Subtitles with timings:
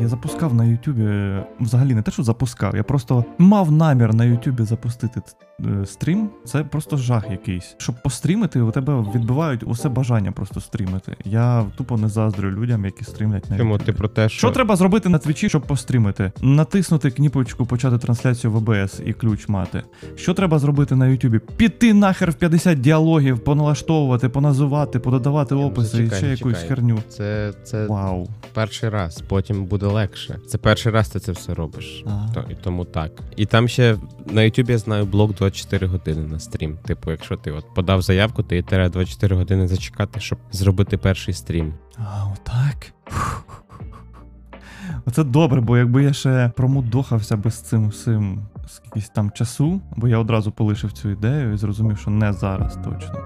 [0.00, 4.62] Я запускав на Ютубі, взагалі не те, що запускав, я просто мав намір на Ютубі
[4.62, 5.20] запустити
[5.84, 6.30] стрім.
[6.44, 7.74] Це просто жах якийсь.
[7.78, 11.16] Щоб пострімити, у тебе відбивають усе бажання просто стрімити.
[11.24, 14.76] Я тупо не заздрю людям, які стрімлять на Чому ти про те, що Що треба
[14.76, 16.32] зробити на твічі, щоб пострімити?
[16.42, 19.82] Натиснути кніпочку почати трансляцію в ОБС і ключ мати.
[20.16, 21.38] Що треба зробити на Ютубі?
[21.38, 26.98] Піти нахер в 50 діалогів, поналаштовувати, поназивати, пододавати ну, описи і ще якусь херню.
[27.08, 28.28] це, це Вау.
[28.54, 30.38] перший раз, потім буде легше.
[30.48, 32.04] Це перший раз ти це все робиш.
[32.06, 32.34] А.
[32.34, 33.10] То, і тому так.
[33.36, 36.76] І там ще на Ютубі я знаю блок 24 години на стрім.
[36.76, 41.74] Типу, якщо ти от подав заявку, ти треба 24 години зачекати, щоб зробити перший стрім.
[41.98, 42.92] А, отак.
[45.06, 50.08] Оце добре, бо якби я ще промудохався би з цим всім скількись там часу, бо
[50.08, 53.18] я одразу полишив цю ідею і зрозумів, що не зараз точно.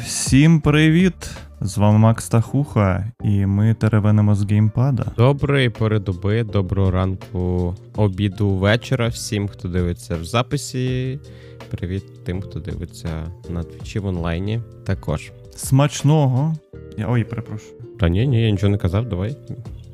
[0.00, 1.30] Всім привіт!
[1.62, 5.04] З вами Макс Тахуха, і ми теревенимо з геймпада.
[5.16, 11.18] Доброї передоби, доброго ранку, обіду, вечора всім, хто дивиться в записі.
[11.70, 13.08] Привіт тим, хто дивиться
[13.50, 14.60] на твічі в онлайні.
[14.84, 15.32] Також.
[15.56, 16.54] Смачного.
[16.98, 17.72] Я, ой, перепрошую.
[18.00, 19.36] Та ні, ні, я нічого не казав, давай.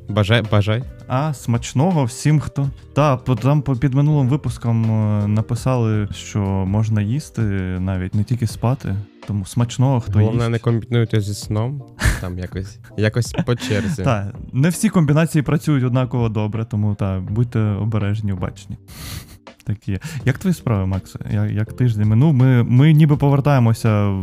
[0.09, 0.83] Бажай, бажай.
[1.09, 2.71] А, смачного всім, хто.
[2.93, 7.43] Та, там під минулим випуском е, написали, що можна їсти
[7.81, 8.97] навіть не тільки спати.
[9.27, 10.51] Тому смачного, хто Головне, їсть.
[10.51, 11.83] не комбінуйте зі сном.
[12.21, 14.03] Там якось, якось по черзі.
[14.03, 18.77] Так, не всі комбінації працюють однаково добре, тому та, будьте обережні, обачні.
[19.65, 19.99] Такі.
[20.25, 21.17] Як твої справи, Макс?
[21.31, 22.35] Як, як тиждень минув?
[22.35, 24.23] Ми, ми ніби повертаємося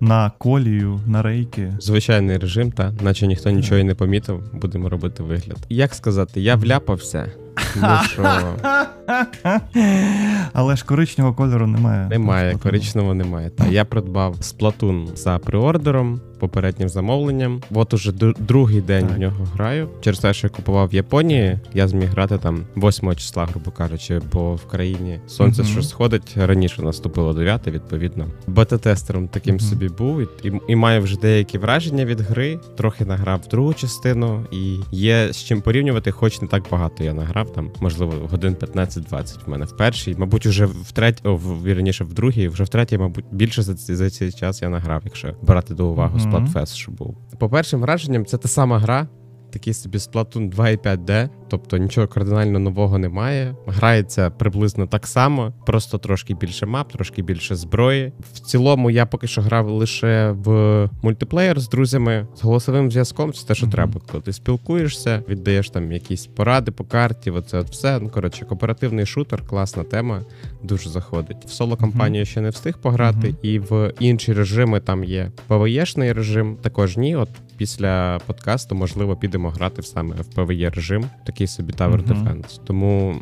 [0.00, 1.72] на колію, на рейки.
[1.80, 5.58] Звичайний режим, та наче ніхто нічого і не помітив, будемо робити вигляд.
[5.68, 7.32] Як сказати, я вляпався,
[7.74, 8.22] тому що
[10.52, 12.08] Але ж коричневого кольору немає.
[12.08, 13.50] немає, коричневого немає.
[13.50, 17.62] Та я придбав сплатун за преордером, попереднім замовленням.
[17.74, 19.16] От уже ду- другий день Так.
[19.16, 19.88] в нього граю.
[20.00, 24.20] Через те, що я купував в Японії, я зміг грати там 8 числа, грубо кажучи,
[24.32, 25.70] бо в країні сонце Мгм.
[25.70, 28.26] що сходить раніше наступило 9, відповідно.
[28.46, 29.64] Бета-тестером таким Мгм.
[29.64, 32.58] собі був і, і, і маю вже деякі враження від гри.
[32.76, 37.52] Трохи награв другу частину, і є з чим порівнювати, хоч не так багато я награв.
[37.52, 38.54] Там можливо годин
[39.00, 40.14] 15-20 в мене в першій.
[40.18, 43.74] Мабуть, уже в третій, о, в вірніше, в другій, вже в третій, мабуть, більше за,
[43.74, 46.34] ці- за цей час я награв, якщо брати до уваги Мгм.
[46.46, 47.16] Splatfest, що був.
[47.38, 49.08] По першим враженням, це та сама гра.
[49.52, 53.54] Такий собі Splatoon 2.5D, тобто нічого кардинально нового немає.
[53.66, 58.12] Грається приблизно так само, просто трошки більше мап, трошки більше зброї.
[58.34, 63.32] В цілому я поки що грав лише в мультиплеєр з друзями з голосовим зв'язком.
[63.32, 63.72] Це те, що Мгм.
[63.72, 64.00] треба.
[64.10, 67.30] Коли ти спілкуєшся, віддаєш там якісь поради по карті.
[67.30, 67.98] Оце от все.
[68.00, 70.20] Ну коротше, кооперативний шутер, класна тема,
[70.62, 71.44] дуже заходить.
[71.46, 73.36] В соло кампанію ще не встиг пограти, Мгм.
[73.42, 76.56] і в інші режими там є ПВЄшний режим.
[76.62, 77.16] Також ні.
[77.16, 82.26] От після подкасту, можливо, підемо грати в саме в ПВЄ режим, такий собі Tower Мгм.
[82.28, 82.60] Defense.
[82.64, 83.16] Тому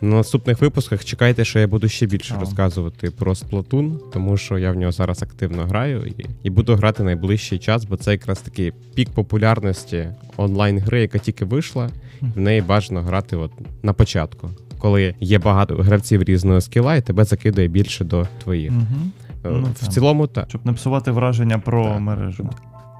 [0.00, 2.40] на наступних випусках чекайте, що я буду ще більше О.
[2.40, 7.02] розказувати про Splatoon, тому що я в нього зараз активно граю і, і буду грати
[7.02, 11.90] найближчий час, бо це якраз такий пік популярності онлайн-гри, яка тільки вийшла.
[12.20, 13.50] В неї бажано грати от
[13.82, 14.50] на початку.
[14.78, 18.72] Коли є багато гравців різного скіла, і тебе закидає більше до твоїх.
[18.72, 19.90] Е, Ну, в там.
[19.90, 20.48] цілому так.
[20.48, 22.00] Щоб не псувати враження про Так.
[22.00, 22.50] мережу.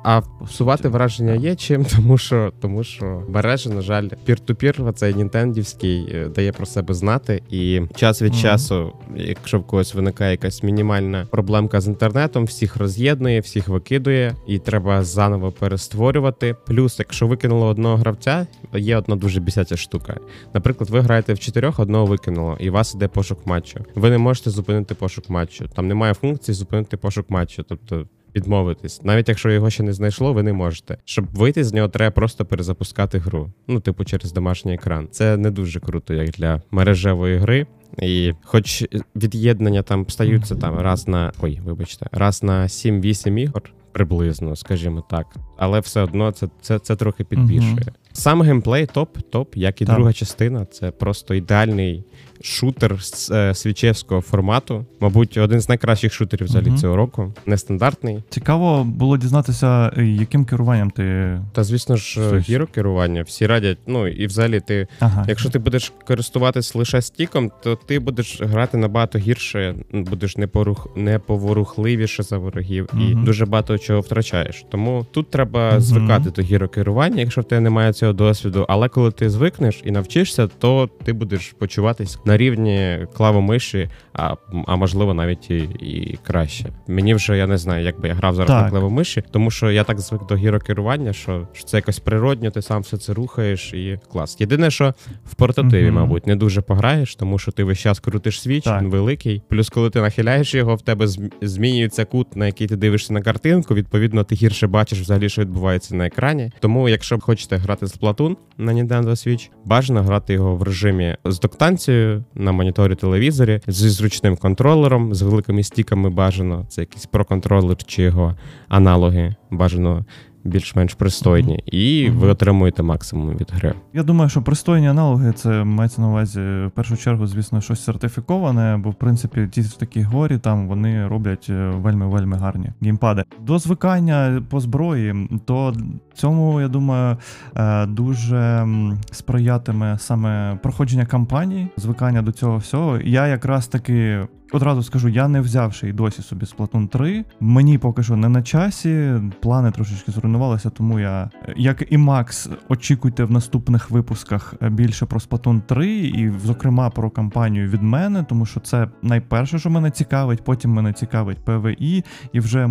[0.05, 6.09] А псувати враження є чим, тому що тому що мережа, на жаль, пір-ту-пір, цей нінтендівський
[6.15, 7.43] е, дає про себе знати.
[7.51, 8.43] І час від Мгм.
[8.43, 14.59] часу, якщо в когось виникає якась мінімальна проблемка з інтернетом, всіх роз'єднує, всіх викидує, і
[14.59, 16.57] треба заново перестворювати.
[16.67, 20.17] Плюс, якщо викинуло одного гравця, є одна дуже бісяча штука.
[20.55, 23.85] Наприклад, ви граєте в чотирьох, одного викинуло, і у вас іде пошук матчу.
[23.95, 25.69] Ви не можете зупинити пошук матчу.
[25.69, 27.63] Там немає функції зупинити пошук матчу.
[27.63, 28.07] Тобто
[28.37, 29.03] відмовитись.
[29.03, 30.99] Навіть якщо його ще не знайшло, ви не можете.
[31.05, 33.53] Щоб вийти з нього, треба просто перезапускати гру.
[33.69, 35.09] Ну, типу, через домашній екран.
[35.11, 37.67] Це не дуже круто, як для мережевої гри.
[38.03, 38.85] І хоч
[39.17, 43.63] від'єднання там стаються там раз на ой, вибачте, раз на 7-8 ігор.
[43.93, 45.27] Приблизно, скажімо так,
[45.57, 47.87] але все одно це, це, це трохи підбільшує.
[48.17, 49.95] Сам геймплей топ, топ, як і Так.
[49.97, 50.65] друга частина.
[50.65, 52.05] Це просто ідеальний
[52.43, 54.87] шутер з е, свічевського формату.
[55.01, 56.79] Мабуть, один з найкращих шутерів взагалі Мгм.
[56.79, 57.33] цього року.
[57.47, 58.23] Нестандартний.
[58.31, 61.39] Цікаво було дізнатися, е, яким керуванням ти.
[61.53, 63.23] Та звісно ж, е, гіро керування.
[63.23, 63.79] Всі радять.
[63.87, 65.25] Ну і взагалі, ти, Ага.
[65.29, 72.23] якщо ти будеш користуватись лише стіком, то ти будеш грати набагато гірше, будеш непорух, неповорухливіше
[72.23, 74.65] за ворогів і дуже багато чого втрачаєш.
[74.71, 75.81] Тому тут треба Мгм.
[75.81, 77.21] звикати до гіро керування.
[77.21, 81.13] Якщо в тебе немає цього цього досвіду, але коли ти звикнеш і навчишся, то ти
[81.13, 84.35] будеш почуватись на рівні клавомиші, а,
[84.67, 86.67] а можливо навіть і, і краще.
[86.89, 88.65] Мені вже я не знаю, як би я грав зараз Так.
[88.65, 92.63] на клавомиші, тому що я так звик до гірокерування, що, що це якось природньо, ти
[92.63, 94.37] сам все це рухаєш і клас.
[94.41, 94.95] Єдине, що
[95.27, 95.95] в портативі, Мгм.
[95.95, 98.83] мабуть, не дуже пограєш, тому що ти весь час крутиш свіч, Так.
[98.83, 99.43] він великий.
[99.49, 101.07] Плюс, коли ти нахиляєш його, в тебе
[101.43, 103.75] змінюється кут, на який ти дивишся на картинку.
[103.75, 106.53] Відповідно, ти гірше бачиш взагалі, що відбувається на екрані.
[106.61, 111.41] Тому, якщо хочете грати з Splatoon на Nintendo Switch, бажано грати його в режимі з
[111.41, 116.67] доктанцією на моніторі телевізорі, зі зручним контролером, з великими стіками бажано.
[116.69, 118.37] Це якийсь проконтролер чи його
[118.69, 120.05] аналоги бажано
[120.45, 122.19] більш-менш пристойні, і Мгм.
[122.19, 123.75] ви отримуєте максимум від гри.
[123.95, 128.77] Я думаю, що пристойні аналоги це мається на увазі в першу чергу, звісно, щось сертифіковане,
[128.77, 133.25] бо в принципі ті ж такі горі там вони роблять вельми вельми гарні геймпади.
[133.41, 135.75] До звикання по зброї, то
[136.15, 137.17] цьому я думаю
[137.57, 138.67] е, дуже
[139.11, 142.99] сприятиме саме проходження кампаній, звикання до цього всього.
[143.05, 144.21] Я якраз таки.
[144.55, 147.25] Одразу скажу, я не взявши і досі собі Splatoon 3.
[147.41, 149.13] Мені поки що не на часі.
[149.43, 155.61] Плани трошечки зруйнувалися, тому я, як і Макс, очікуйте в наступних випусках більше про Splatoon
[155.61, 160.45] 3, і, зокрема, про кампанію від мене, тому що це найперше, що мене цікавить.
[160.45, 162.71] Потім мене цікавить PvE, і вже м,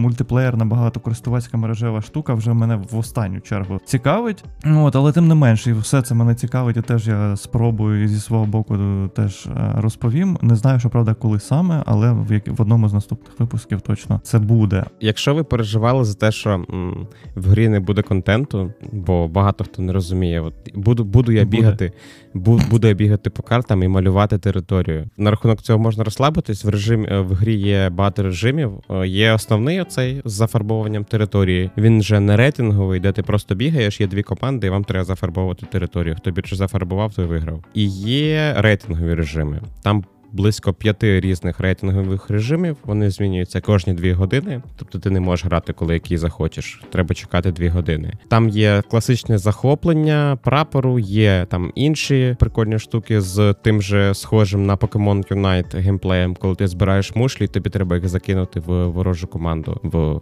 [0.00, 4.44] мультиплеєрна багатокористувацька мережева штука вже мене в останню чергу цікавить.
[4.64, 8.20] От, але тим не менше, і все це мене цікавить, і теж я спробую зі
[8.20, 8.78] свого боку
[9.16, 10.38] теж е, розповім.
[10.42, 14.20] Не знаю, що правда, коли саме, але в, як, в одному з наступних випусків точно
[14.24, 14.84] це буде.
[15.00, 19.82] Якщо ви переживали за те, що м, в грі не буде контенту, бо багато хто
[19.82, 21.56] не розуміє, от буду, буду я Буде.
[21.56, 21.92] бігати,
[22.34, 25.04] бу, буду я бігати по картам і малювати територію.
[25.16, 26.64] На рахунок цього можна розслабитись.
[26.64, 28.72] В режимі в грі є багато режимів.
[28.90, 31.70] Е, Є основний оцей з зафарбовуванням території.
[31.76, 34.00] Він вже не рейтинговий, де ти просто бігаєш.
[34.00, 36.16] Є дві команди, і вам треба зафарбовувати територію.
[36.18, 37.64] Хто більше зафарбував, той виграв.
[37.74, 39.60] І є рейтингові режими.
[39.82, 42.76] Там близько п'яти різних рейтингових режимів.
[42.84, 44.62] Вони змінюються кожні дві години.
[44.76, 46.82] Тобто ти не можеш грати, коли який захочеш.
[46.90, 48.12] Треба чекати дві години.
[48.28, 54.76] Там є класичне захоплення прапору, є там інші прикольні штуки з тим же схожим на
[54.76, 59.80] Pokemon Unite геймплеєм, коли ти збираєш мушлі, тобі треба їх закинути в ворожу команду.
[59.82, 60.20] В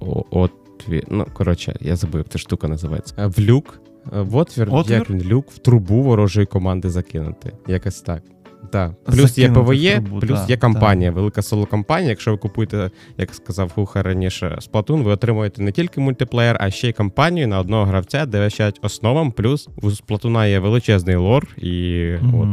[0.00, 1.02] о- отві...
[1.08, 3.14] Ну коротше, я забув, як ця штука називається.
[3.26, 3.80] В люк.
[4.16, 4.98] Е, В отвір, Отвір?
[4.98, 7.52] як він люк, в трубу ворожої команди закинути.
[7.66, 8.22] Якось так.
[8.70, 9.04] Так.
[9.04, 12.08] Плюс є Закинути PvE, трубу, плюс да, є кампанія, велика соло-кампанія.
[12.08, 16.88] Якщо ви купуєте, як сказав Хуха раніше, Splatoon, ви отримуєте не тільки мультиплеєр, а ще
[16.88, 19.32] й кампанію на одного гравця, де вчать основам.
[19.32, 22.48] Плюс у Splatoon є величезний лор, і от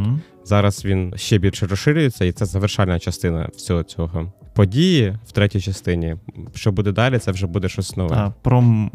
[0.46, 4.34] зараз він ще більше розширюється, і це завершальна частина всього цього.
[4.56, 6.16] Події в третій частині.
[6.54, 8.16] Що буде далі, це вже буде щось нове.
[8.16, 8.90] А, про м-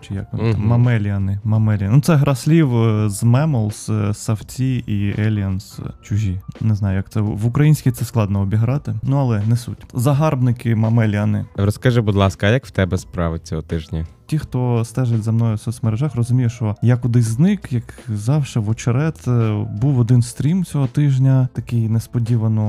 [0.00, 0.66] чи як вони там?
[0.66, 1.40] Mammalians.
[1.44, 1.94] Mammalians.
[1.94, 6.40] Ну, це гра слів е, з mammals, е, ссавці і aliens чужі.
[6.60, 8.94] Не знаю, як це в українській це складно обіграти.
[9.02, 9.86] Ну але не суть.
[9.94, 11.44] Загарбники Mammalians.
[11.56, 14.06] Розкажи, будь ласка, а як в тебе справи цього тижня?
[14.26, 18.68] Ті, хто стежить за мною в соцмережах, розуміє, що я кудись зник, як завжди, в
[18.68, 19.28] очерет.
[19.28, 22.60] Е, Був один стрім цього тижня, такий несподівано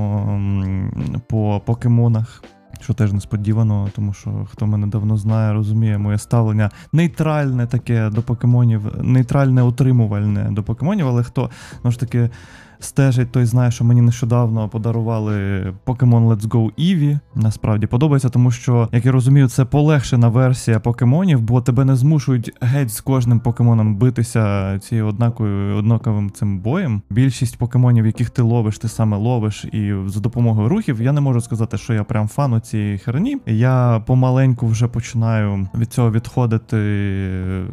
[1.27, 2.43] по покемонах.
[2.81, 8.21] Що теж несподівано, тому що хто мене давно знає, розуміє моє ставлення нейтральне таке до
[8.21, 11.49] покемонів, нейтральне утримувальне до покемонів, але хто
[11.83, 12.29] ну ж таки
[12.83, 15.33] стежить, той знає, що мені нещодавно подарували
[15.85, 17.19] Pokemon Let's Go Eevee.
[17.35, 22.51] Насправді подобається, тому що, як я розумію, це полегшена версія покемонів, бо тебе не змушують
[22.61, 27.01] геть з кожним покемоном битися цією однаковою однаковим цим боєм.
[27.09, 31.01] Більшість покемонів, яких ти ловиш, ти саме ловиш, і за допомогою рухів.
[31.01, 33.37] Я не можу сказати, що я прям фан у цієї херні.
[33.45, 36.77] Я помаленьку вже починаю від цього відходити.
[36.77, 37.65] е,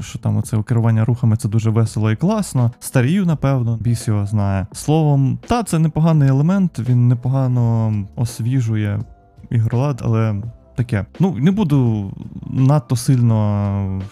[0.00, 2.70] Що там оце керування рухами це дуже весело і класно.
[2.80, 4.66] Старію, напевно, біс знає.
[4.72, 9.00] Словом, та це непоганий елемент, він непогано освіжує
[9.50, 10.42] ігролад, але
[10.76, 11.06] таке.
[11.20, 12.10] Ну, не буду
[12.50, 14.02] надто сильно.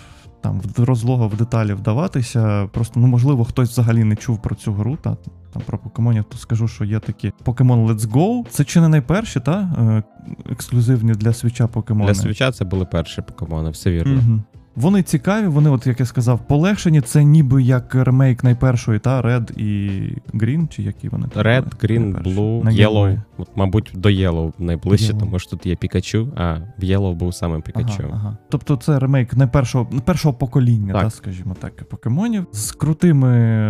[0.43, 2.69] Там в розлого в деталі вдаватися.
[2.73, 5.17] Просто ну можливо хтось взагалі не чув про цю гру, та
[5.53, 8.49] там про покемонів, то скажу, що є такі Pokemon Let's Go.
[8.51, 10.03] Це чи не найперші, та е,
[10.53, 12.13] ексклюзивні для свіча покемони.
[12.13, 14.15] Для свіча це були перші покемони, все вірно.
[14.15, 14.41] Угу.
[14.81, 17.01] Вони цікаві, вони, от як я сказав, полегшені.
[17.01, 20.01] Це ніби як ремейк найпершої, та Red і
[20.35, 21.73] Green, чи які вони там Red, були?
[21.83, 22.41] Green, Найперші.
[22.41, 23.21] Blue, На Yellow.
[23.39, 25.19] От, мабуть, до Yellow найближче, Yellow.
[25.19, 28.03] тому що тут є Пікачу, а в Yellow був саме Пікачу.
[28.05, 28.37] Ага, ага.
[28.49, 31.03] Тобто це ремейк не першого, покоління, Так.
[31.03, 31.13] так.
[31.13, 33.29] скажімо так, покемонів з крутими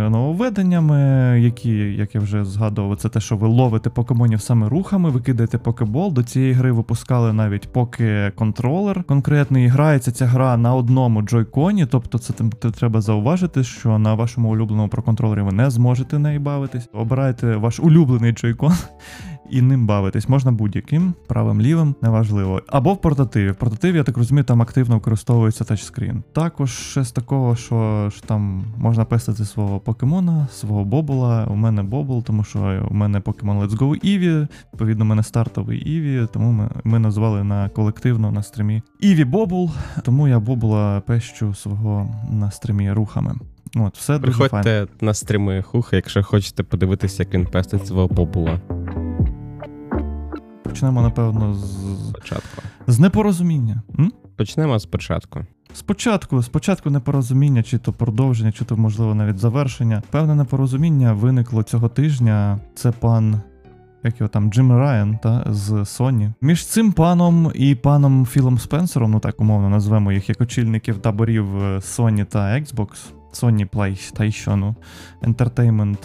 [0.09, 0.99] нововведеннями,
[1.41, 5.57] які, як я вже згадував, це те, що ви ловите покемонів саме рухами, ви кидаєте
[5.57, 6.13] покебол.
[6.13, 9.67] До цієї гри випускали навіть поки контролер конкретний.
[9.67, 12.33] Грається ця гра на одному одному джойконі, тобто це
[12.71, 16.89] треба зауважити, що на вашому улюбленому проконтролері ви не зможете неї бавитись.
[16.93, 18.73] Обирайте ваш улюблений джойкон.
[19.49, 22.61] І ним бавитись можна будь-яким, правим лівим, неважливо.
[22.67, 23.51] Або в портативі.
[23.51, 26.23] В портативі, я так розумію, там активно використовується тачскрін.
[26.33, 31.47] Також ще з такого, що ж там можна пестити свого покемона, свого бобула.
[31.49, 35.79] У мене бобул, тому що у мене покемон Let's Go Eevee, Відповідно, у мене стартовий
[35.79, 39.71] Іві, тому ми, ми назвали на колективно на стрімі Іві Бобул.
[40.03, 43.35] Тому я Бобула пещу свого на стрімі рухами.
[43.75, 44.63] От, все дуже файно.
[44.63, 48.59] Приходьте на стріми хуха, якщо хочете подивитися, як він пестить свого бобула
[50.79, 52.61] Почнемо, напевно, з, спочатку.
[52.87, 53.81] з непорозуміння.
[53.99, 54.11] М?
[54.35, 55.39] Почнемо спочатку.
[55.73, 60.03] Спочатку, спочатку непорозуміння, чи то продовження, чи то, можливо, навіть завершення.
[60.09, 62.59] Певне непорозуміння виникло цього тижня.
[62.75, 63.41] Це пан.
[64.03, 66.33] Як його там Джим Райан та з Sony.
[66.41, 71.57] Між цим паном і паном Філом Спенсером, ну так умовно назвемо їх як очільників таборів
[71.57, 72.89] е, Sony та Xbox,
[73.33, 74.75] Sony PlayStation
[75.23, 75.97] Entertainment.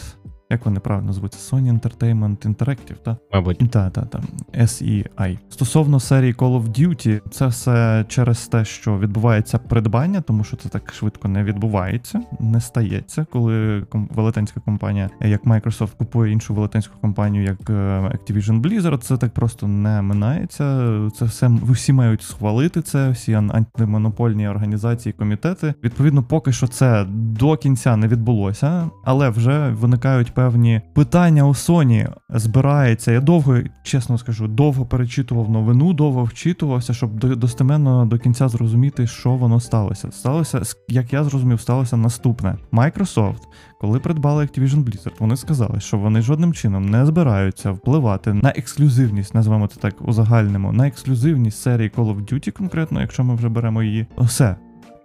[0.51, 1.57] Як вони правильно звуться?
[1.57, 3.17] Sony Entertainment Interactive, так?
[3.33, 4.21] Мабуть, Та, та, та.
[4.55, 5.39] SEI.
[5.51, 10.69] Стосовно серії Call of Duty, це все через те, що відбувається придбання, тому що це
[10.69, 17.45] так швидко не відбувається, не стається, коли велетенська компанія, як Microsoft, купує іншу велетенську компанію,
[17.45, 17.73] як е,
[18.15, 20.65] Activision Blizzard, це так просто не минається.
[21.17, 25.75] Це все всі мають схвалити це, всі ан- антимонопольні організації, комітети.
[25.85, 32.13] Відповідно, поки що це до кінця не відбулося, але вже виникають певні питання у Sony.
[32.31, 33.13] Збирається.
[33.13, 39.07] Я довго, чесно скажу, довго перечитував новину, довго вчитувався, щоб до- достеменно до кінця зрозуміти,
[39.07, 40.11] що воно сталося.
[40.13, 43.41] Сталося, як я зрозумів, сталося наступне: Microsoft,
[43.81, 49.35] коли придбали Activision Blizzard, вони сказали, що вони жодним чином не збираються впливати на ексклюзивність,
[49.35, 53.83] назвемо це так узагальнимо, на ексклюзивність серії Call of Duty, конкретно, якщо ми вже беремо
[53.83, 54.07] її.
[54.19, 54.57] Все.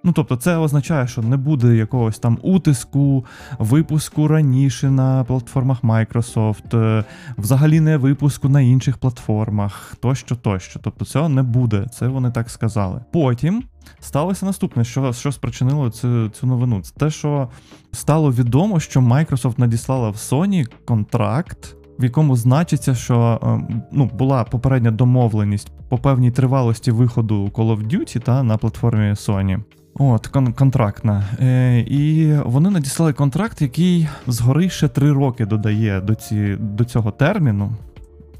[0.04, 3.26] Ну, тобто, це означає, що не буде якогось там утиску,
[3.60, 7.04] випуску раніше на платформах Microsoft, е,
[7.38, 10.80] взагалі не випуску на інших платформах, тощо, тощо.
[10.84, 11.88] Тобто цього не буде.
[11.92, 13.02] Це вони так сказали.
[13.12, 13.64] Потім
[14.00, 16.82] сталося наступне, що, що спричинило цю, цю новину.
[16.82, 17.50] Це те, що
[17.92, 21.76] стало відомо, що Microsoft надіслала в Sony контракт.
[22.00, 27.88] В якому значиться, що е, ну, була попередня домовленість по певній тривалості виходу Call of
[27.88, 29.64] Duty та на платформі Sony.
[30.02, 31.24] От, кон- контрактна.
[31.40, 37.12] Е, і вони надіслали контракт, який згори ще три роки додає до, ці, до цього
[37.12, 37.72] терміну.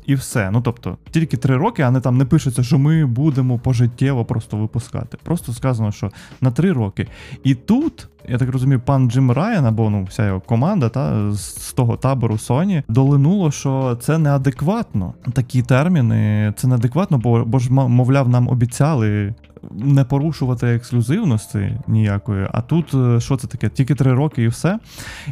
[0.06, 0.52] І все.
[0.52, 4.58] Ну тобто, тільки три роки, а не там не пишеться, що ми будемо пожиттєво просто
[4.58, 5.18] випускати.
[5.24, 6.12] Просто сказано, що
[6.42, 7.08] на три роки.
[7.44, 11.74] І тут, я так розумію, пан Джим Райан, або ну, вся його команда, та з,
[11.74, 15.14] того табору Sony, долинуло, що це неадекватно.
[15.34, 19.34] Такі терміни, це неадекватно, бо, бо ж, мовляв, нам обіцяли
[19.72, 22.48] не порушувати ексклюзивності ніякої.
[22.52, 23.70] А тут е, що це таке?
[23.70, 24.80] Тільки три роки і все.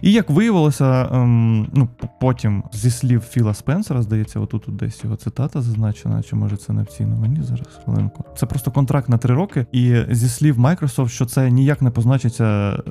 [0.01, 5.15] І як виявилося, ем, ну потім зі слів Філа Спенсера, здається, отут тут десь його
[5.15, 8.25] цитата зазначена, чи може це не в цій новині зараз хвилинку.
[8.37, 12.45] Це просто контракт на три роки, і зі слів Microsoft, що це ніяк не позначиться
[12.69, 12.81] е,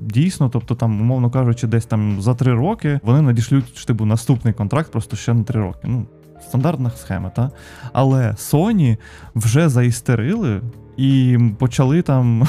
[0.00, 4.92] дійсно, тобто там, умовно кажучи, десь там за три роки вони надішлють штибу наступний контракт,
[4.92, 5.80] просто ще на три роки.
[5.84, 6.06] Ну,
[6.48, 7.50] стандартна схема, та?
[7.92, 8.96] Але Sony
[9.34, 10.60] вже заістерили
[10.96, 12.48] і почали там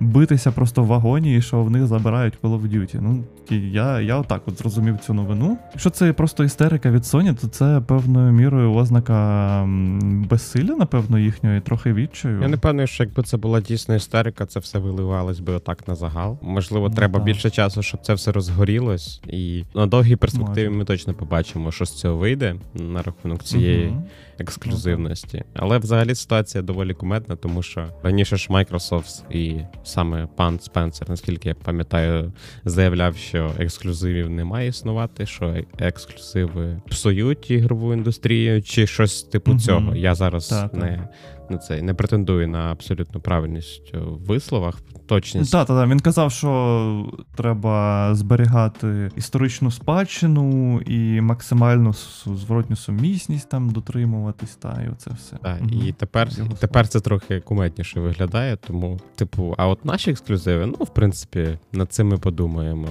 [0.00, 2.98] битися просто в вагоні, і що в них забирають Call of Duty.
[3.00, 3.24] Ну,
[3.56, 5.58] я, я отак от зрозумів цю новину.
[5.72, 9.64] Якщо це просто істерика від Sony, то це певною мірою ознака
[10.02, 12.42] безсилля, напевно, їхньої, трохи відчаю.
[12.42, 15.94] я не певний, що якби це була дійсно істерика, це все виливалось би отак на
[15.94, 16.38] загал.
[16.42, 17.24] Можливо, Ну, треба так.
[17.24, 20.78] більше часу, щоб це все розгорілось, і на довгій перспективі Може.
[20.78, 24.02] ми точно побачимо, що з цього вийде на рахунок цієї Мгм.
[24.38, 25.44] Ексклюзивності.
[25.54, 31.48] Але взагалі ситуація доволі кумедна, тому що раніше ж Microsoft і саме пан Спенсер, наскільки
[31.48, 32.32] я пам'ятаю,
[32.64, 39.60] заявляв, що ексклюзивів не має існувати, що ексклюзиви псують ігрову індустрію, чи щось типу угу.
[39.60, 39.96] цього.
[39.96, 40.74] Я зараз так.
[40.74, 41.08] не.
[41.50, 45.52] На це не претендую на абсолютну правильність в висловах, точність.
[45.52, 45.88] Так, так, так.
[45.90, 51.92] Він казав, що треба зберігати історичну спадщину і максимальну
[52.26, 55.36] зворотню сумісність там дотримуватись, та і оце все.
[55.36, 55.70] Так, Мгм.
[55.86, 58.56] і тепер, і тепер це трохи куметніше виглядає.
[58.56, 62.88] Тому, типу, а от наші ексклюзиви, ну, в принципі, над цим ми подумаємо.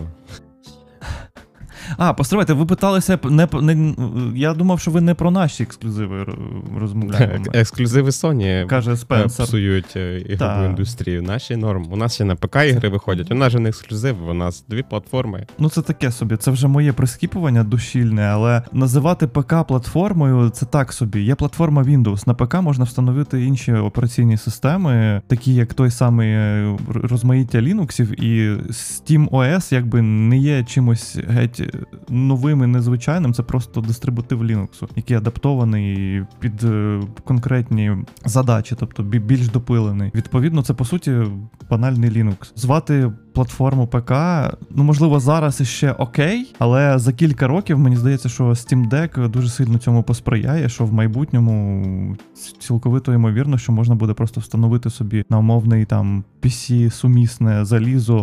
[1.98, 3.94] А, постривайте, ви питалися не, не
[4.36, 6.38] я думав, що ви не про наші ексклюзиви р-
[6.80, 7.46] розмовляємо.
[7.54, 9.46] Ексклюзиви Sony Каже е, Спенсер.
[9.46, 10.66] псують е, ігрову Та.
[10.66, 11.22] індустрію.
[11.24, 11.88] Наші норм.
[11.92, 13.32] У нас ще на ПК ігри виходять.
[13.32, 15.46] У нас же не ексклюзив, у нас дві платформи.
[15.60, 16.36] Ну, це таке собі.
[16.38, 21.22] Це вже моє прискіпування душільне, але називати ПК платформою це так собі.
[21.22, 22.28] Є платформа Windows.
[22.28, 28.50] На ПК можна встановити інші операційні системи, такі як той самий е, розмаїття Linux, і
[28.72, 31.75] Steam OS якби не є чимось геть
[32.10, 33.34] новим і незвичайним.
[33.34, 37.92] Це просто дистрибутив Linux, який адаптований під е, конкретні
[38.26, 40.12] задачі, тобто більш допилений.
[40.16, 41.24] Відповідно, це по суті
[41.70, 42.52] банальний Linux.
[42.56, 44.12] Звати платформу ПК,
[44.70, 49.50] ну можливо, зараз іще окей, але за кілька років мені здається, що Steam Deck дуже
[49.50, 52.18] сильно цьому посприяє, що в майбутньому
[52.60, 58.16] цілковито ймовірно, що можна буде просто встановити собі на умовний там PC сумісне залізо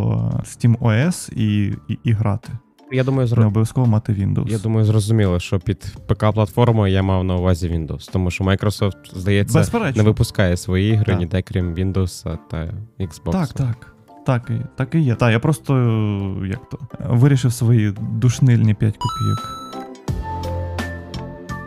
[0.44, 2.52] Steam OS і, і, і грати.
[2.92, 4.48] Я думаю, Не обов'язково мати Windows.
[4.50, 9.58] я думаю, зрозуміло, що під ПК-платформою я мав на увазі Windows, тому що Microsoft, здається,
[9.58, 10.02] Безперечно.
[10.02, 11.18] не випускає свої ігри Так.
[11.18, 12.68] ніде, крім Windows та
[13.00, 13.30] Xbox.
[13.32, 13.94] Так, так.
[14.26, 15.14] Так і, так і є.
[15.14, 15.74] Так, я просто
[16.46, 19.58] як то вирішив свої душнильні 5 копійок.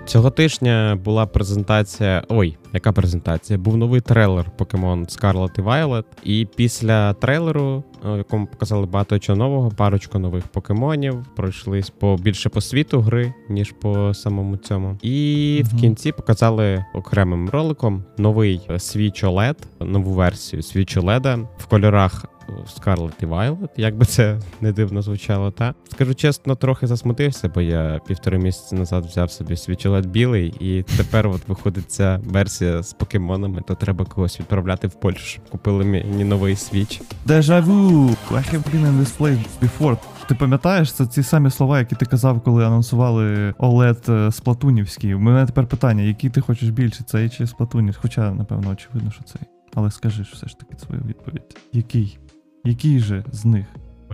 [0.06, 2.24] Цього тижня була презентація.
[2.30, 3.60] Ой, яка презентація?
[3.60, 6.04] Був новий трейлер Pokemon Scarlet і Violet.
[6.24, 12.18] І після трейлеру, е, в якому показали багато чого нового, парочку нових покемонів, пройшлись по
[12.18, 14.98] більше по світу гри, ніж по самому цьому.
[15.02, 21.66] І в кінці показали окремим роликом новий е, Switch OLED, нову версію Switch OLED в
[21.66, 22.26] кольорах.
[22.48, 27.62] Scarlet і Violet, як би це не дивно звучало, та скажу чесно, трохи засмутився, бо
[27.62, 32.94] я півтори місяці назад взяв собі OLED білий, і тепер от виходить ця версія з
[32.94, 37.02] покемонами, то треба когось відправляти в Польщу, щоб купили мені новий Switch.
[37.26, 38.10] Дежавю!
[38.32, 39.98] I have been in this place before.
[40.28, 45.16] Ти пам'ятаєш, це ці самі слова, які ти казав, коли анонсували OLED е, Сплатунівський.
[45.16, 47.98] У мене тепер питання, який ти хочеш більше, цей чи Сплатунів?
[48.02, 49.42] Хоча, напевно, очевидно, що цей.
[49.74, 51.58] Але скажи ж все ж таки свою відповідь.
[51.74, 52.18] Який?
[52.64, 53.66] Який же з них?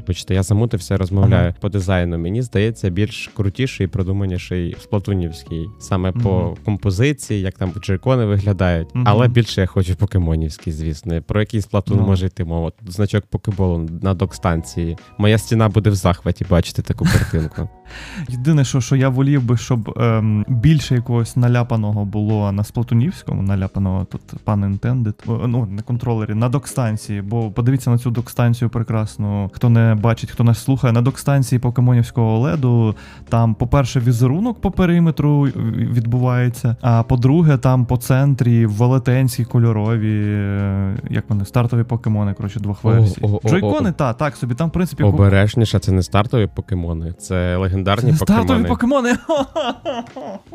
[0.02, 2.18] Вибачте, я замутився, розмовляю по дизайну.
[2.18, 8.88] Мені здається, більш крутіший і продуманіший сплатунівський, саме по композиції, як там джейкони виглядають.
[8.96, 9.04] Угу.
[9.08, 11.22] Але більше я хочу покемонівський, звісно.
[11.22, 12.06] Про який сплатун Ну.
[12.06, 12.72] може йти мова?
[12.88, 14.98] Значок покеболу на док-станції.
[15.18, 17.70] Моя стіна буде в захваті бачити таку картинку.
[18.30, 24.06] Єдине, що, що я волів би, щоб ем, більше якогось наляпаного було на Сплатунівському, наляпаного
[24.06, 24.80] тут пан
[25.28, 27.22] о, ну, на контролері, на док-станції.
[27.22, 29.50] Бо подивіться на цю док-станцію прекрасну.
[29.54, 32.96] Хто не бачить, хто нас слухає, на док-станції покемонівського OLED,
[33.30, 36.76] там, по-перше, візерунок по периметру відбувається.
[36.82, 43.22] А по-друге, там по центрі велетенські кольорові, е, як вони, стартові покемони, коротше, двох версій.
[43.46, 47.81] Джойкони, та, так, собі там, в принципі, Обережніше, це не стартові покемони, це легендарні
[48.16, 48.68] Стартові покемони.
[48.70, 49.16] покемони.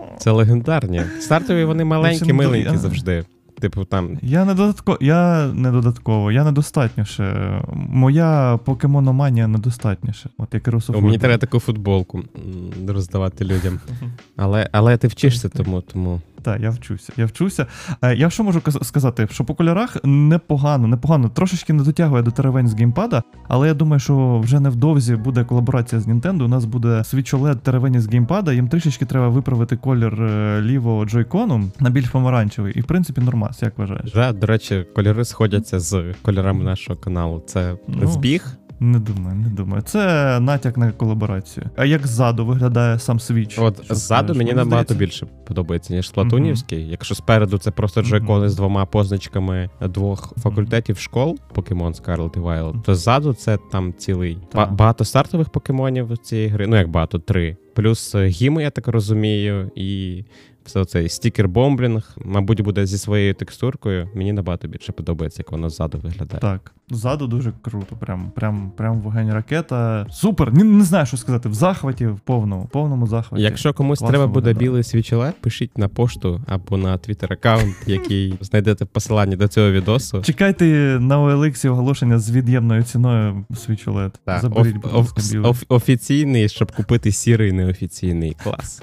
[0.19, 1.03] Це легендарні.
[1.21, 3.25] Стартові вони маленькі, миленькі завжди.
[3.61, 7.63] Типу там Я не додатково, я не додатково, я недостатніше.
[7.75, 10.31] Моя покемономанія недостатніше.
[10.39, 12.23] От як О, мені треба таку футболку
[12.89, 13.81] роздавати людям.
[14.37, 16.21] Але, але ти вчишся тому, тому.
[16.47, 17.13] Так, я вчуся.
[17.17, 17.67] Я вчуся.
[18.03, 21.29] Е, Я що можу сказати, що по кольорах непогано, непогано.
[21.29, 26.01] Трошечки не дотягує до теревень з геймпада, але я думаю, що вже невдовзі буде колаборація
[26.01, 26.43] з Nintendo.
[26.43, 28.53] У нас буде Switch OLED теревені з геймпада.
[28.53, 32.73] Їм трішечки треба виправити колір е, лівого джойкону на більш помаранчевий.
[32.75, 34.13] І в принципі нормас, як вважаєш?
[34.13, 37.43] Да, до речі, кольори сходяться з кольорами нашого каналу.
[37.47, 38.57] Це Ну, збіг.
[38.81, 39.83] Не думаю, не думаю.
[39.83, 41.67] Це натяк на колаборацію.
[41.77, 43.63] А як ззаду виглядає сам Switch?
[43.65, 44.37] От Що ззаду скажеш?
[44.39, 46.89] мені Мені набагато здається- більше подобається, ніж Сплатунівський.
[46.89, 52.83] Якщо спереду це просто джойкони з двома позначками двох факультетів школ Pokemon Scarlet і Violet,
[52.83, 56.67] то ззаду це там цілий ба- багато стартових покемонів цієї гри.
[56.67, 57.57] Ну як багато, три.
[57.75, 60.25] Плюс е, гіми, я так розумію, і
[60.85, 64.09] цей стікер бомблінг, мабуть, буде зі своєю текстуркою.
[64.15, 66.41] Мені набагато більше подобається, як воно ззаду виглядає.
[66.41, 67.97] Так, ззаду дуже круто.
[67.97, 70.07] Прям, прям, прям вогень ракета.
[70.11, 70.53] Супер!
[70.53, 71.49] Не, не знаю, що сказати.
[71.49, 73.45] В захваті, в повному, повному захваті.
[73.45, 74.69] Якщо комусь Класно треба буде виглядає.
[74.69, 79.49] білий Switch OLED, пишіть на пошту або на твіттер акаунт, який знайдете в посиланні до
[79.49, 80.23] цього відосу.
[80.23, 80.65] Чекайте
[81.01, 84.13] на OLX оголошення з від'ємною ціною OLED.
[84.41, 88.83] Заберіть, оф- оф- оф- офіційний, щоб купити сірий неофіційний клас.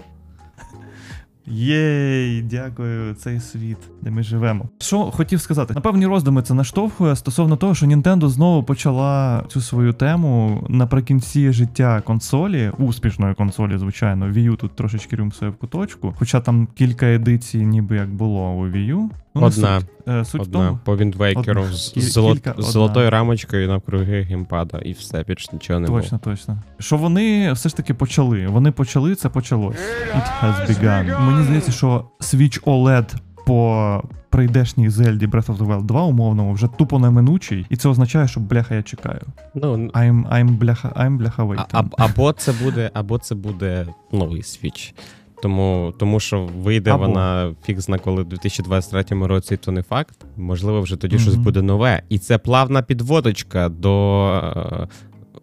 [1.48, 4.66] Єй, дякую, цей світ, де ми живемо.
[4.80, 5.74] Що хотів сказати?
[5.74, 11.52] На певні роздуми це наштовхує стосовно того, що Nintendo знову почала цю свою тему наприкінці
[11.52, 14.26] життя консолі, успішної консолі, звичайно.
[14.28, 18.66] Wii U тут трошечки рюмсує в куточку, хоча там кілька едицій, ніби як було у
[18.68, 19.10] Wii U.
[19.36, 19.80] Ну, Одна.
[19.80, 22.64] Суть, Е, суть в тому, по Віндвейкеру з, золот- з одна.
[22.64, 26.58] золотою рамочкою навкруги геймпада, і все, більш нічого не Точно, точно.
[26.80, 28.48] Що вони все ж таки почали.
[28.48, 29.78] Вони почали, це почалось.
[30.16, 31.33] It has begun.
[31.34, 33.16] Мені здається, що Switch OLED
[33.46, 38.28] по прийдешній Зельді Breath of the Wild 2 умовному вже тупо неминучий, і це означає,
[38.28, 39.22] що бляха я чекаю.
[39.56, 41.66] Ну, I'm, I'm бляха, I'm бляха а, waiting.
[41.72, 44.94] а, або це буде, або це буде новий Switch.
[45.42, 47.08] Тому, тому що вийде Або.
[47.08, 50.16] вона фіг зна коли в 2023 році, то не факт.
[50.38, 52.02] Можливо, вже тоді щось буде нове.
[52.10, 54.88] І це плавна підводочка до.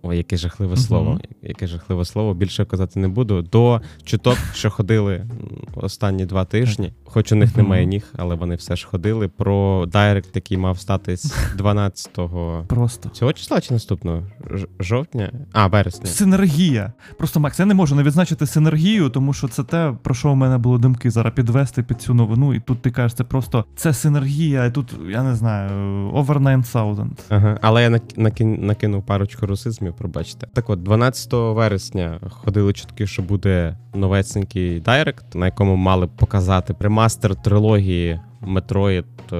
[0.03, 0.83] Ой, яке жахливе Мгм.
[0.83, 1.21] слово.
[1.43, 2.35] Яке жахливе слово.
[2.35, 3.43] Більше казати не буду.
[3.43, 5.27] До чуток, що ходили
[5.75, 6.93] останні два тижні.
[7.05, 7.63] Хоч у них Мгм.
[7.63, 9.29] немає ніг, але вони все ж ходили.
[9.29, 13.09] Про Дайрект, який мав статись 12 Просто.
[13.09, 14.23] цього числа чи наступного?
[14.55, 15.33] Ж- Жовтня?
[15.53, 16.07] А, вересня.
[16.07, 16.93] Синергія.
[17.19, 20.37] Просто Макс, я не можу не відзначити синергію, тому що це те, про що в
[20.37, 22.55] мене були думки зараз підвести під цю новину.
[22.55, 25.71] І тут ти кажеш, це просто це синергія, і тут, я не знаю,
[26.11, 27.11] over 9000.
[27.29, 28.01] Ага, але я
[28.41, 30.47] накинув парочку русизмів, пробачте.
[30.53, 36.75] Так от, 12 вересня ходили чутки, що буде новесенький дайрект, на якому мали б показати
[36.75, 39.37] примастер трилогії Metroid е,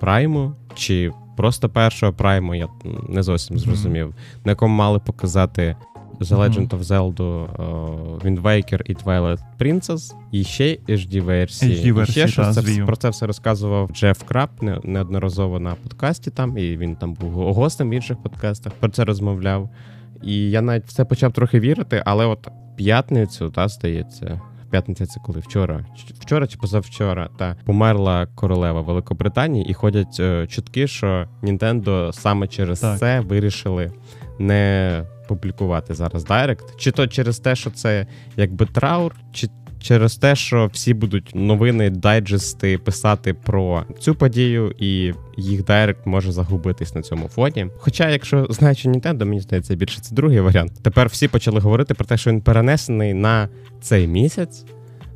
[0.00, 2.68] Prime, чи просто першого Prime, я
[3.08, 5.76] не зовсім зрозумів, на якому мали показати
[6.20, 6.36] The.
[6.36, 11.72] Legend of Zelda, е, Wind Waker і Twilight Princess, і ще й HD-версії.
[11.92, 12.76] HD-версії, і ще та, щось.
[12.76, 17.14] Це, про це все розказував Джеф Краб не- неодноразово на подкасті там, і він там
[17.14, 19.68] був гостем в інших подкастах, про це розмовляв.
[20.22, 24.40] І я навіть це почав трохи вірити, але от п'ятницю, та здається.
[24.70, 25.86] П'ятниця це коли вчора,
[26.20, 32.80] вчора чи позавчора, та померла королева Великобританії, і ходять е, чутки, що Нінтендо саме через
[32.80, 32.98] Так.
[32.98, 33.92] це вирішили
[34.38, 36.64] не публікувати зараз Direct.
[36.76, 39.48] Чи то через те, що це якби траур, чи
[39.80, 46.32] через те, що всі будуть новини, дайджести писати про цю подію, і їх Direct може
[46.32, 47.66] загубитись на цьому фоні.
[47.76, 50.72] Хоча, якщо знаючи Nintendo, мені здається, більше це другий варіант.
[50.82, 53.48] Тепер всі почали говорити про те, що він перенесений на
[53.80, 54.64] цей місяць.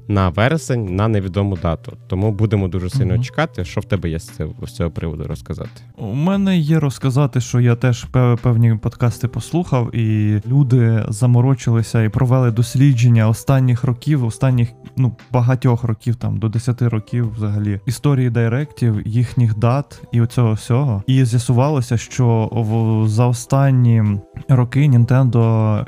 [0.08, 1.92] На вересень на невідому дату.
[2.06, 3.22] Тому будемо дуже сильно Мгм.
[3.22, 5.70] чекати, що в тебе є з цього, з цього приводу розказати.
[5.98, 12.08] У мене є розказати, що я теж пев- певні подкасти послухав, і люди заморочилися і
[12.08, 19.02] провели дослідження останніх років, останніх ну багатьох років, там до 10 років, взагалі, історії директів,
[19.06, 21.02] їхніх дат і оцього всього.
[21.06, 24.02] І з'ясувалося, що в за останні
[24.48, 25.84] роки Nintendo,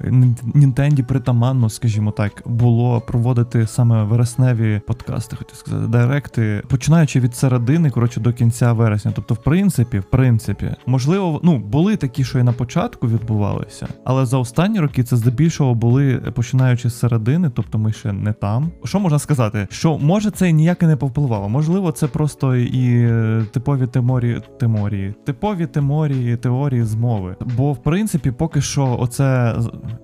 [0.55, 7.91] Nintendo притаманно, скажімо так, було проводити саме вересневі подкасти, хотів сказати, директи, починаючи від середини,
[7.91, 9.13] коротше, до кінця вересня.
[9.15, 14.27] Тобто, в принципі, в принципі, можливо, ну були такі, що і на початку відбувалися, але
[14.27, 18.71] за останні роки це здебільшого були починаючи з середини, тобто ми ще не там.
[18.85, 19.69] Що можна сказати?
[19.71, 21.49] Що може це ніяк і не повпливало?
[21.49, 27.37] Можливо, це просто і е, типові теморії, теморії, типові теморії, теорії змови.
[27.57, 29.57] Бо в принципі, поки що, оце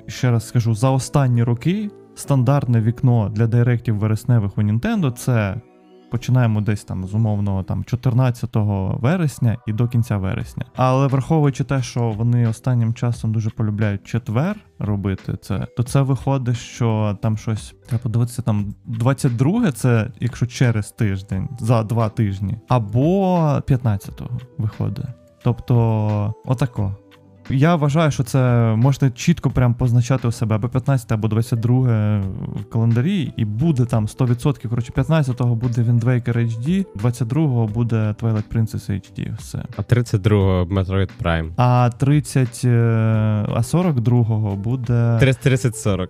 [0.07, 5.61] ще раз скажу, за останні роки стандартне вікно для директів вересневих у Nintendo це
[6.15, 8.51] починаємо десь там з умовного там 14
[9.01, 10.65] вересня і до кінця вересня.
[10.77, 16.57] Але враховуючи те, що вони останнім часом дуже полюбляють четвер робити це, то це виходить,
[16.57, 23.37] що там щось треба подивитися там 22 це якщо через тиждень, за два тижні, або
[23.39, 25.07] 15-го виходить.
[25.45, 26.97] Тобто, отако.
[27.51, 28.39] Я вважаю, що це
[28.77, 31.79] можете чітко прям позначати у себе або 15 або 22
[32.57, 34.69] в календарі, і буде там 100%.
[34.69, 39.37] Коротше, 15-го буде Wind Waker HD, 22-го буде Twilight Princess HD.
[39.37, 39.65] Все.
[39.77, 41.51] А 32-го Metroid Prime.
[41.57, 42.71] А 30, е,
[43.49, 46.09] а 42-го буде 30-40.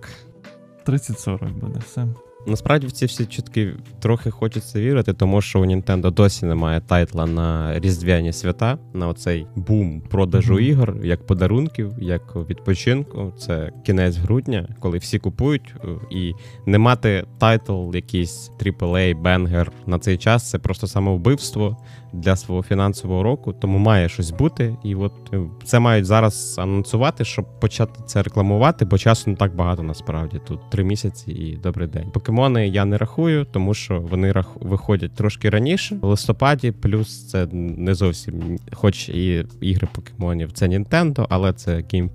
[0.86, 2.06] 30-40 буде все.
[2.46, 7.26] Насправді в ці всі чутки трохи хочеться вірити, тому що у Nintendo досі немає тайтла
[7.26, 13.32] на різдвяні свята, на оцей бум продажу ігор, як подарунків, як відпочинку.
[13.38, 16.32] Це кінець грудня, коли всі купують, е, і
[16.66, 21.76] не мати тайтл, якийсь AAA, banger на цей час це просто самовбивство
[22.14, 24.76] для свого фінансового року, тому має щось бути.
[24.84, 29.56] І от е, це мають зараз анонсувати, щоб почати це рекламувати, бо часу не так
[29.56, 30.40] багато насправді.
[30.46, 32.10] Тут три місяці і добрий день.
[32.10, 34.56] Покемони я не рахую, тому що вони рах...
[34.60, 36.72] виходять трошки раніше в листопаді.
[36.72, 42.10] Плюс це не зовсім, хоч і ігри покемонів, це Nintendo, але це Game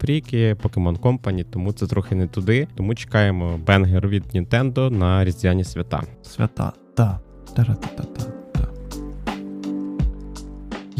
[0.55, 2.67] Pokemon Company, тому це трохи не туди.
[2.75, 6.03] Тому чекаємо banger від Nintendo на різдвяні свята.
[6.21, 7.19] Свята, та.
[7.55, 8.38] Та-ра-та-та-та.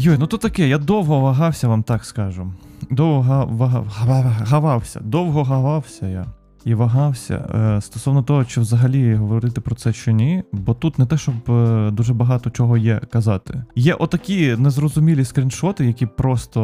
[0.02, 2.52] Йой, ну то таке, я довго вагався, вам так скажу.
[2.90, 6.26] Довго га- гавався, довго гавався я.
[6.64, 11.06] І вагався е, стосовно того, чи взагалі говорити про це чи ні, бо тут не
[11.06, 13.64] те, щоб е, дуже багато чого є казати.
[13.76, 16.60] Є отакі незрозумілі скріншоти, які просто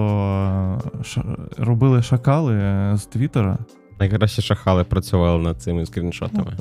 [1.16, 1.22] е,
[1.58, 2.54] робили шакали
[2.96, 3.58] з Твіттера.
[4.00, 6.56] Найкраще шахали працювали над цими скріншотами.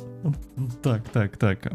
[0.81, 1.71] Так, так, так.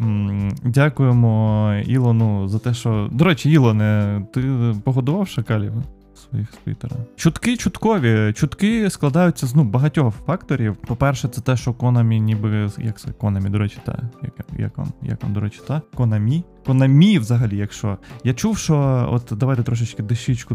[0.65, 3.09] Дякуємо Ілону за те, що.
[3.13, 4.43] До речі, Ілоне, ти
[4.85, 5.73] погодував шакалів
[6.21, 6.97] своїх з Твіттера?
[7.17, 8.33] Чутки чуткові.
[8.33, 10.77] Чутки складаються з ну, багатьох факторів.
[10.77, 12.71] По-перше, це те, що Konami ніби.
[12.79, 14.03] Як це Konami, до речі, та.
[14.23, 15.83] Як, як вам, як вам, до речі, та?
[15.97, 16.43] Konami?
[16.67, 17.99] Konami взагалі, якщо.
[18.25, 20.55] Я чув, що от давайте трошечки дещичку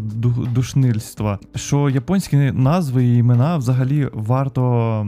[0.54, 5.06] душнильства, що японські назви і імена взагалі варто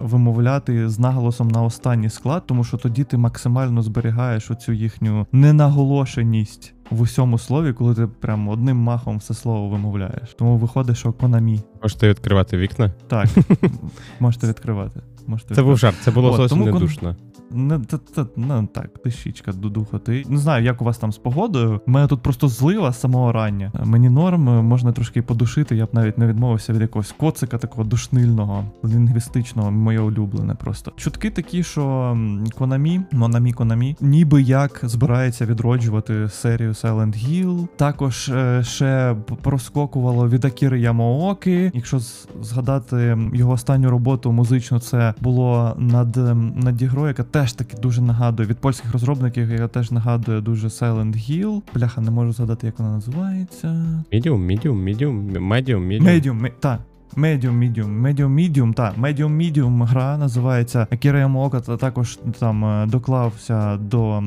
[0.00, 6.74] вимовляти з наголосом на останній склад, тому що тоді ти максимально зберігаєш оцю їхню ненаголошеність
[6.90, 10.34] в усьому слові, коли ти прям одним махом все слово вимовляєш.
[10.38, 11.60] Тому виходить, що Konami.
[11.82, 12.92] Можете відкривати вікна.
[13.08, 13.28] Так,
[14.20, 15.00] можете відкривати.
[15.26, 17.16] Можете Це був жарт, це було От, зовсім тому не кон- душно.
[17.50, 20.24] Не, та, та, ну так, тишічка дудухати.
[20.28, 21.80] Не знаю, як у вас там з погодою.
[21.86, 23.72] У мене тут просто злива з самого рання.
[23.84, 28.64] Мені норм, можна трошки подушити, я б навіть не відмовився від якогось коцика такого душнильного,
[28.84, 30.92] лінгвістичного, моє улюблене просто.
[30.96, 37.66] Чутки такі, що м, Konami, Konami, ніби як збирається відроджувати серію Silent Hill.
[37.76, 41.70] Також е, ще проскокувало від Акіри Ямаоки.
[41.74, 41.98] Якщо
[42.42, 48.02] згадати його останню роботу музичну, це було над, ем, над ігрою, яка теж таки дуже
[48.02, 51.62] нагадує від польських розробників, яка теж нагадує дуже Silent Hill.
[51.74, 53.68] Бляха, не можу згадати, як вона називається.
[54.12, 56.02] Medium, medium, medium, medium, medium.
[56.02, 56.78] Medium, ме- та.
[57.16, 62.86] Medium, Medium, Medium, Medium, та Medium, Medium гра називається Акіра Ямаока та також там е,
[62.86, 64.22] доклався до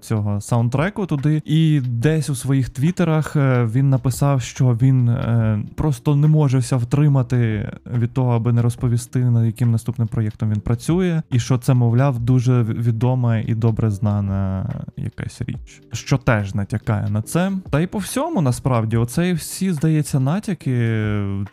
[0.00, 1.42] цього саундтреку туди.
[1.44, 6.76] І десь у своїх твіттерах е, він написав, що він е, просто не може ся
[6.76, 11.74] втримати від того, аби не розповісти, над яким наступним проєктом він працює, і що це,
[11.74, 17.52] мовляв, дуже відома і добре знана якась річ, що теж натякає на це.
[17.70, 20.76] Та й по всьому насправді, оце і всі, здається, натяки.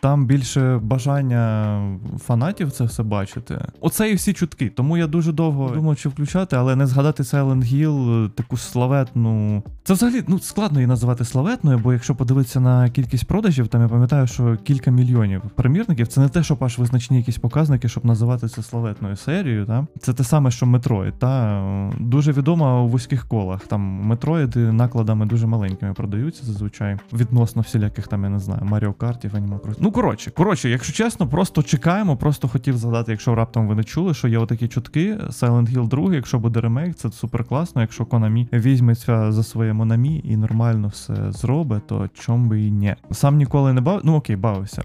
[0.00, 1.78] Там більше бажання
[2.18, 3.58] фанатів це все бачити.
[3.80, 4.68] Оце і всі чутки.
[4.68, 9.62] Тому я дуже довго думав, чи включати, але не згадати Silent Hill, таку славетну.
[9.84, 13.88] Це взагалі ну складно її називати славетною, бо якщо подивитися на кількість продажів, там я
[13.88, 16.08] пам'ятаю, що кілька мільйонів примірників.
[16.08, 19.66] Це не те, щоб аж визначні якісь показники, щоб називати це славетною серією.
[19.66, 19.86] Та?
[20.00, 21.12] Це те саме, що Metroid.
[21.18, 23.66] Та дуже відома у вузьких колах.
[23.66, 26.96] Там Метроїди накладами дуже маленькими продаються зазвичай.
[27.12, 28.62] Відносно всіляких там, я не знаю,
[28.98, 29.76] Kart, Animal Crossing.
[29.80, 32.16] Ну коротше, коротше, якщо чесно, просто чекаємо.
[32.16, 35.14] Просто хотів згадати, якщо раптом ви не чули, що є отакі чутки.
[35.14, 37.80] Silent Hill 2, якщо буде ремейк, це супер класно.
[37.80, 42.94] Якщо Konami візьметься за своє Monami і нормально все зробить, то чом би і ні.
[43.10, 44.00] Сам ніколи не бав.
[44.04, 44.82] Ну окей, бавився.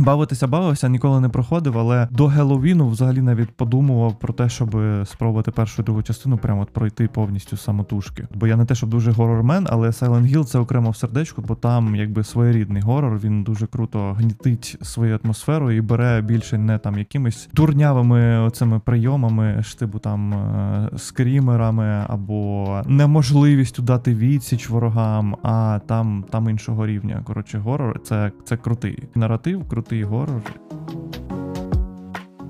[0.00, 5.50] Бавитися бавився, ніколи не проходив, але до Геловіну взагалі навіть подумував про те, щоб спробувати
[5.50, 8.28] першу другу частину прямо от пройти повністю самотужки.
[8.34, 11.54] Бо я не те, щоб дуже горормен, але Silent Hill це окремо в сердечку, бо
[11.54, 16.98] там якби своєрідний горор, він дуже круто гнітить свою атмосферу і бере більше не там
[16.98, 26.24] якимись дурнявими оцими прийомами, штибу там е, скрімерами або неможливістю дати відсіч ворогам, а там,
[26.30, 27.22] там іншого рівня.
[27.24, 30.42] Коротше, горор це, це крутий наратив, крутий горор.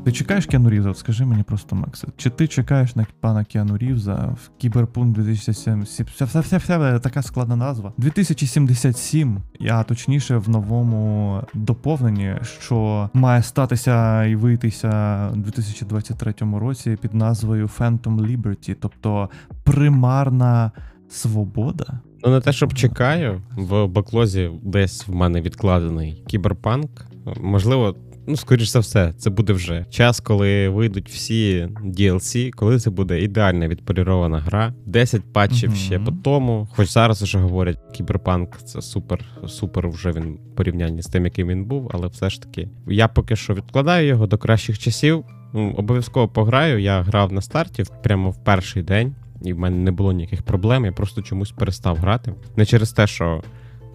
[0.05, 0.95] Ти чекаєш Кіану Рівза?
[0.95, 2.05] Скажи мені просто, Макс.
[2.17, 5.83] Чи ти чекаєш на пана Кіану Рівза в Кіберпункт 2077?
[6.13, 7.93] Вся, вся, вся, вся така складна назва.
[7.97, 9.39] 2077,
[9.71, 17.67] а точніше в новому доповненні, що має статися і вийтися у 2023 році під назвою
[17.67, 19.31] Phantom Liberty, тобто
[19.65, 20.71] примарна
[21.09, 22.01] свобода.
[22.25, 27.07] Ну, не те, щоб чекаю, в баклозі десь в мене відкладений кіберпанк.
[27.41, 32.91] Можливо, ну, скоріш за все, це буде вже час, коли вийдуть всі DLC, коли це
[32.91, 34.75] буде ідеальна відполірована гра.
[34.87, 35.79] 10 патчів Мгм.
[35.79, 36.69] ще по тому.
[36.73, 41.49] Хоч зараз вже говорять, кіберпанк це супер, супер вже він в порівнянні з тим, яким
[41.49, 45.25] він був, але все ж таки, я поки що відкладаю його до кращих часів.
[45.55, 46.79] Ну, обов'язково пограю.
[46.79, 50.85] Я грав на старті прямо в перший день, і в мене не було ніяких проблем.
[50.85, 52.35] Я просто чомусь перестав грати.
[52.57, 53.43] Не через те, що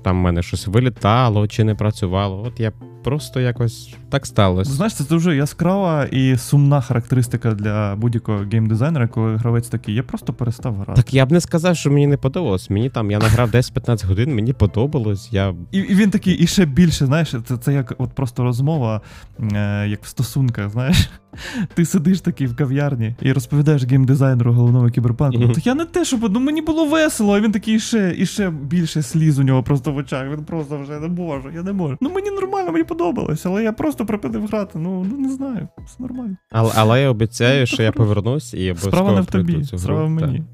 [0.04, 2.44] там в мене щось вилітало чи не працювало.
[2.48, 2.72] От я
[3.06, 4.72] просто якось так сталося.
[4.72, 10.34] Знаєш, це дуже яскрава і сумна характеристика для будь-якого геймдизайнера, коли гравець такий, я просто
[10.34, 11.02] перестав грати.
[11.02, 12.70] Так я б не сказав, що мені не подобалось.
[12.70, 15.34] Мені там я награв 10-15 годин, мені подобалось.
[15.34, 19.02] Я І, і він такий, і ще більше, знаєш, це, це як от просто розмова,
[19.40, 21.10] е, як в стосунках, знаєш.
[21.74, 25.40] Ти сидиш такий в кав'ярні і розповідаєш геймдизайнеру головному кіберпанку.
[25.40, 25.52] Мгм.
[25.52, 28.26] То я не те, щоб ну мені було весело, а він такий і ще, і
[28.26, 30.32] ще більше сліз у нього просто в очах.
[30.32, 31.98] Він просто вже не можу, я не можу.
[32.02, 34.80] Ну мені нормально, мені подобалось, але я просто припинив грати.
[34.80, 36.36] Ну, ну не знаю, все нормально.
[36.52, 40.04] але, але я обіцяю, що я повернусь і обов'язково Справа не в тобі, цю справа
[40.04, 40.44] в мені.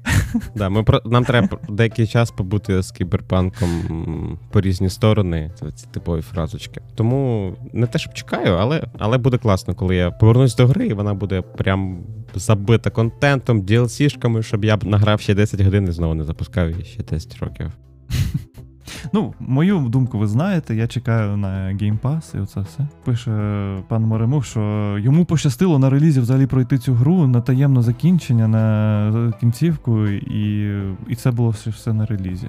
[0.56, 5.50] Да, ми про нам треба деякий час побути з кіберпанком по різні сторони.
[5.60, 6.80] Це ці типові фразочки.
[6.94, 10.94] Тому не те, щоб чекаю, але, але буде класно, коли я повернусь до гри, і
[10.94, 11.98] вона буде прям
[12.34, 16.84] забита контентом, DLC-шками, щоб я б награв ще 10 годин і знову не запускав її
[16.84, 17.66] ще 10 років.
[19.12, 22.86] Ну, мою думку ви знаєте, я чекаю на Game Pass і оце все.
[23.04, 28.48] Пише пан Моремух, що йому пощастило на релізі взагалі пройти цю гру на таємне закінчення,
[28.48, 30.76] на кінцівку, і,
[31.08, 32.48] і це було все, все на релізі.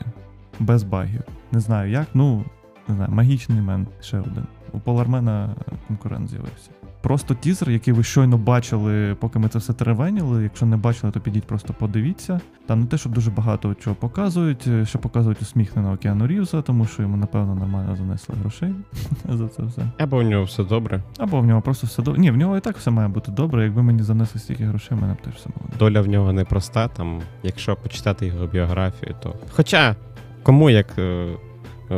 [0.60, 1.22] Без багів.
[1.52, 2.44] Не знаю як, ну,
[2.88, 4.46] не знаю, магічний мен ще один.
[4.72, 5.50] У Полармена
[5.88, 6.70] конкурент з'явився.
[7.04, 10.44] Просто тізер, який ви щойно бачили, поки ми це все теревеніли.
[10.44, 12.42] Якщо не бачили, то підіть просто подивіться.
[12.66, 16.86] Там не те, що дуже багато чого показують, е, що показують усміхненого Кіану Рівза, тому
[16.86, 18.76] що йому, напевно, нормально занесли грошей
[19.30, 19.82] за це все.
[19.98, 21.04] Або у нього все добре.
[21.18, 22.22] Або в нього просто все добре.
[22.22, 23.64] Ні, в нього і так все має бути добре.
[23.64, 25.70] Якби мені занесли стільки грошей, мене б теж все було.
[25.80, 26.88] Доля в нього непроста.
[26.88, 29.36] Там, якщо почитати його біографію, то.
[29.52, 29.96] Хоча,
[30.44, 31.28] кому як е,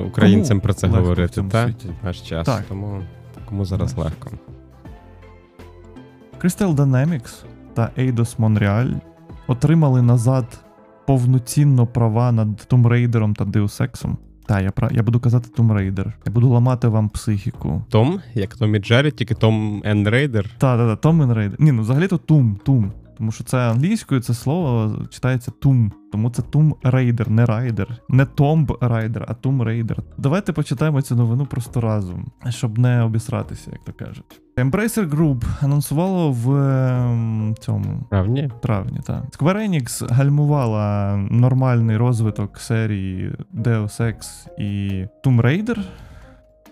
[0.07, 1.65] українцям Кому про це говорити, цьому та?
[1.65, 1.89] світі?
[2.03, 2.45] Наш час.
[2.45, 2.63] Так.
[2.69, 3.01] Тому
[3.49, 4.05] кому зараз Наш.
[4.05, 4.29] легко.
[6.45, 8.93] Crystal Dynamics та Eidos Montreal
[9.47, 10.45] отримали назад
[11.07, 14.15] повноцінно права над Tomb Raider та Deus Ex.
[14.45, 16.13] Та, я, я буду казати Tomb Raider.
[16.25, 17.83] Я буду ламати вам психіку.
[17.89, 20.49] Том, як Том і Джері, тільки Том Ен Рейдер.
[20.57, 21.55] Та, та, та, Tom and Raider.
[21.59, 22.89] Ні, ну взагалі то Tomb, Tomb.
[23.17, 25.91] Тому що це англійською, це слово читається Tomb.
[26.11, 27.87] Тому це Tomb Raider, не Raider.
[28.09, 29.97] Не Tomb Raider, а Tomb Raider.
[30.17, 34.41] Давайте почитаємо цю новину просто разом, щоб не обісратися, як то кажуть.
[34.57, 38.49] Embracer Group анонсувало в ем, цьому Правні?
[38.61, 38.99] травні.
[39.05, 39.23] Так.
[39.39, 44.89] Square Enix гальмувала нормальний розвиток серії Deus Ex і
[45.25, 45.77] Tomb Raider.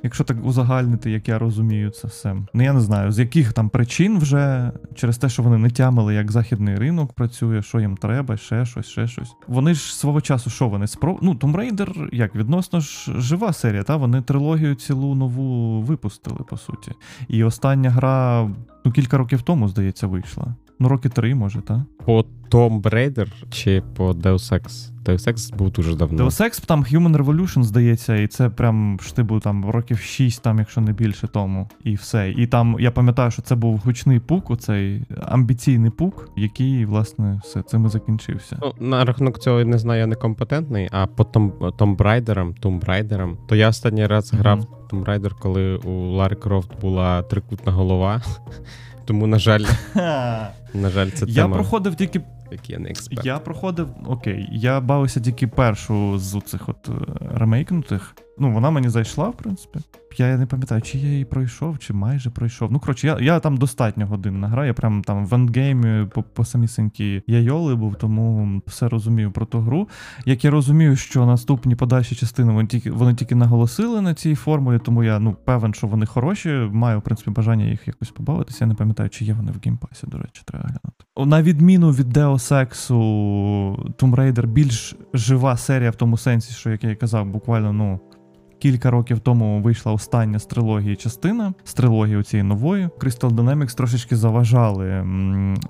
[0.04, 2.36] Якщо так узагальнити, як я розумію, це все.
[2.54, 6.14] Ну я не знаю, з яких там причин вже через те, що вони не тямили,
[6.14, 9.32] як західний ринок працює, що їм треба, ще щось, ще щось.
[9.48, 11.20] Вони ж свого часу, що вони спро...
[11.22, 16.58] Ну, Tomb Raider, як відносно ж жива серія, та вони трилогію цілу нову випустили, по
[16.58, 16.92] суті.
[17.28, 18.50] І остання гра
[18.86, 20.56] ну, кілька років тому, здається, вийшла.
[20.80, 21.80] Ну, роки три, може, так?
[22.06, 24.92] По Tomb Raider чи по Deus Ex?
[25.06, 26.24] Deus Ex був дуже давно.
[26.24, 30.82] Deus Ex, там Human Revolution, здається, і це прям штибу там років 6, там, якщо
[30.82, 32.32] не більше тому, і все.
[32.32, 37.62] І там я пам'ятаю, що це був гучний пук, оцей амбіційний пук, який, власне, все
[37.62, 38.58] цим і закінчився.
[38.62, 41.24] Ну, на рахунок цього я не знаю, я некомпетентний, а по
[41.78, 45.92] Tomb Raider ам, Tomb Raider ам, то я останній раз грав Tomb Raider, коли у
[45.92, 48.22] Лари Крофт була трикутна голова.
[49.06, 49.66] Тому, на жаль,
[50.74, 52.22] на жаль, це Я тема, проходив тільки.
[52.68, 53.26] я не експерт.
[53.26, 53.88] Я проходив.
[54.06, 56.92] Окей, я бавився тільки першу з цих от е,
[57.36, 58.16] ремейкнутих.
[58.38, 59.80] Ну, вона мені зайшла, в принципі.
[60.18, 62.72] Я не пам'ятаю, чи я її пройшов, чи майже пройшов.
[62.72, 64.68] Ну, коротше, я, я там достатньо годин награю.
[64.68, 69.46] Я прям там в endgame і по, по самісінькій яйоли був, тому все розумію про
[69.46, 69.90] ту гру.
[70.26, 74.80] Як я розумію, що наступні подальші частини вони тільки, вони тільки наголосили на цій формулі,
[74.80, 76.50] тому я ну, певен, що вони хороші.
[76.72, 78.58] Маю, в принципі, бажання їх якось побавитися.
[78.62, 81.32] Я не пам'ятаю, чи є вони в Game Pass і, до речі, треба глянути.
[81.32, 82.88] На відміну від Deus Ex,
[83.96, 88.00] Tomb Raider більш жива серія в тому сенсі, що, як я казав, буквально, ну.
[88.64, 92.90] Кілька років тому вийшла остання з трилогії частина, з трилогії цієї нової.
[93.00, 95.06] Crystal Dynamics трошечки заважали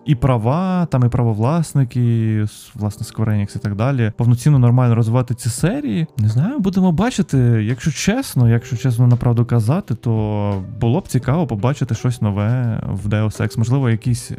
[0.05, 4.11] і права, там і правовласники, власне, Square Enix і так далі.
[4.17, 6.07] Повноцінно нормально розвивати ці серії.
[6.17, 7.37] Не знаю, будемо бачити.
[7.63, 13.41] Якщо чесно, якщо чесно направду казати, то було б цікаво побачити щось нове в Deus
[13.41, 13.57] Ex.
[13.57, 14.31] Можливо, якийсь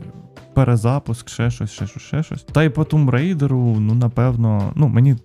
[0.55, 2.43] перезапуск, ще щось, ще щось, ще щось.
[2.43, 5.17] Та й по Tomb Raider, ну напевно, ну мені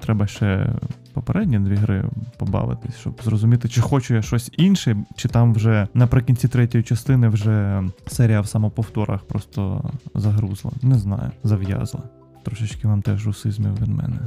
[0.00, 0.72] треба ще
[1.18, 2.04] попередні дві гри
[2.36, 7.82] побавитись, щоб зрозуміти, чи хочу я щось інше, чи там вже наприкінці третьої частини вже
[8.06, 10.70] серія в самоповторах просто загрузла.
[10.82, 12.02] Не знаю, зав'язла.
[12.44, 14.18] Трошечки вам теж русизмів від мене.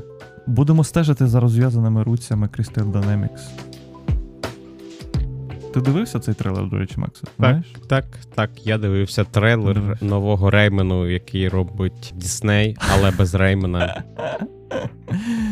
[0.48, 3.50] Будемо стежити за розв'язаними руцями Crystal Dynamics.
[5.74, 7.24] Ти дивився цей трейлер, до речі, Макс?
[7.38, 7.66] Знаєш?
[7.88, 10.06] Так, так, я дивився трейлер Дивився.
[10.06, 14.04] нового Реймену, який робить Дісней, але без Реймена.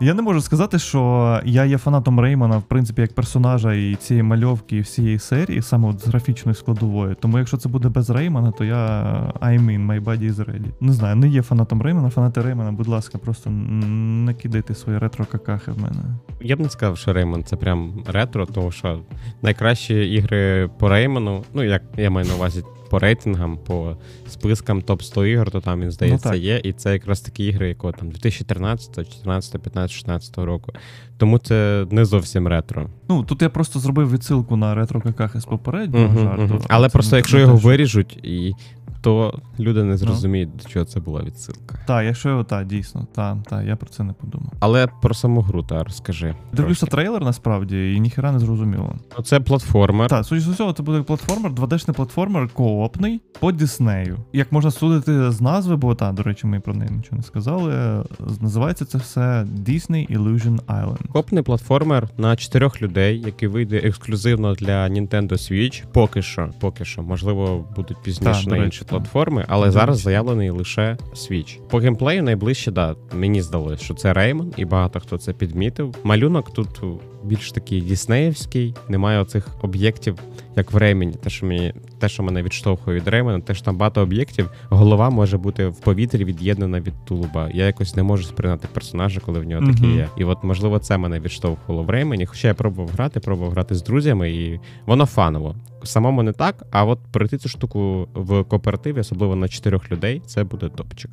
[0.00, 4.22] Я не можу сказати, що я є фанатом Реймана, в принципі, як персонажа і цієї
[4.22, 7.16] мальовки, і всієї серії, саме от з графічною складовою.
[7.20, 9.02] Тому якщо це буде без Реймана, то я
[9.40, 10.70] I mean, my body is ready.
[10.80, 15.72] Не знаю, не є фанатом Реймана, фанати Реймана, будь ласка, просто не кидайте свої ретро-какахи
[15.72, 16.02] в мене.
[16.40, 19.00] Я б не сказав, що Реймон це прям ретро, тому що
[19.42, 23.96] найкращі ігри по Реймону, ну як я маю на увазі по рейтингам, по
[24.28, 26.60] спискам топ 100 ігор, то там він здається Ну, є.
[26.64, 30.72] І це якраз такі ігри, якого там 2013, 14, 15, 16 року.
[31.18, 32.86] Тому це не зовсім ретро.
[33.08, 36.54] Ну, тут я просто зробив відсилку на ретро каках із попереднього угу, жарту.
[36.54, 36.64] Угу.
[36.68, 38.54] Але просто якщо його виріжуть, і
[39.00, 41.78] то люди не зрозуміють, до чого це була відсилка.
[41.86, 44.52] Так, якщо так, дійсно, так, так, я про це не подумав.
[44.60, 46.34] Але про саму гру, та розкажи.
[46.52, 48.94] Дивлюся трейлер насправді, і ніхера не зрозуміло.
[49.18, 50.10] Ну, Це платформер.
[50.10, 54.16] Так, судячи з усього, це буде платформер, 2D-шний платформер коопний по Діснею.
[54.32, 58.02] Як можна судити з назви, бо та, до речі, ми про неї нічого не сказали.
[58.40, 59.20] Називається це все
[59.66, 61.08] Disney Illusion Island.
[61.12, 65.84] Копний платформер на чотирьох людей, який вийде ексклюзивно для Nintendo Switch.
[65.92, 68.84] Поки що, поки що, можливо, будуть пізніше Так, на інші.
[68.88, 71.60] Платформи, але зараз заявлений лише Switch.
[71.68, 75.94] По геймплею найближче, да, мені здалося, що це Реймон, і багато хто це підмітив.
[76.04, 76.80] Малюнок тут
[77.24, 80.18] більш такий діснеївський, немає оцих об'єктів,
[80.56, 81.12] як в Реймені.
[81.12, 85.10] Те, що мені те, що мене відштовхує від Реймона, те, що там багато об'єктів, голова
[85.10, 87.50] може бути в повітрі від'єднана від тулуба.
[87.54, 89.96] Я якось не можу сприйняти персонажа, коли в нього таке Мгм.
[89.96, 90.08] є.
[90.16, 92.26] І от, можливо, це мене відштовхувало в Реймені.
[92.26, 95.56] Хоча я пробував грати, пробував грати з друзями, і воно фаново.
[95.82, 100.44] Самому не так, а от пройти цю штуку в кооперативі, особливо на чотирьох людей, це
[100.44, 101.10] буде топчик.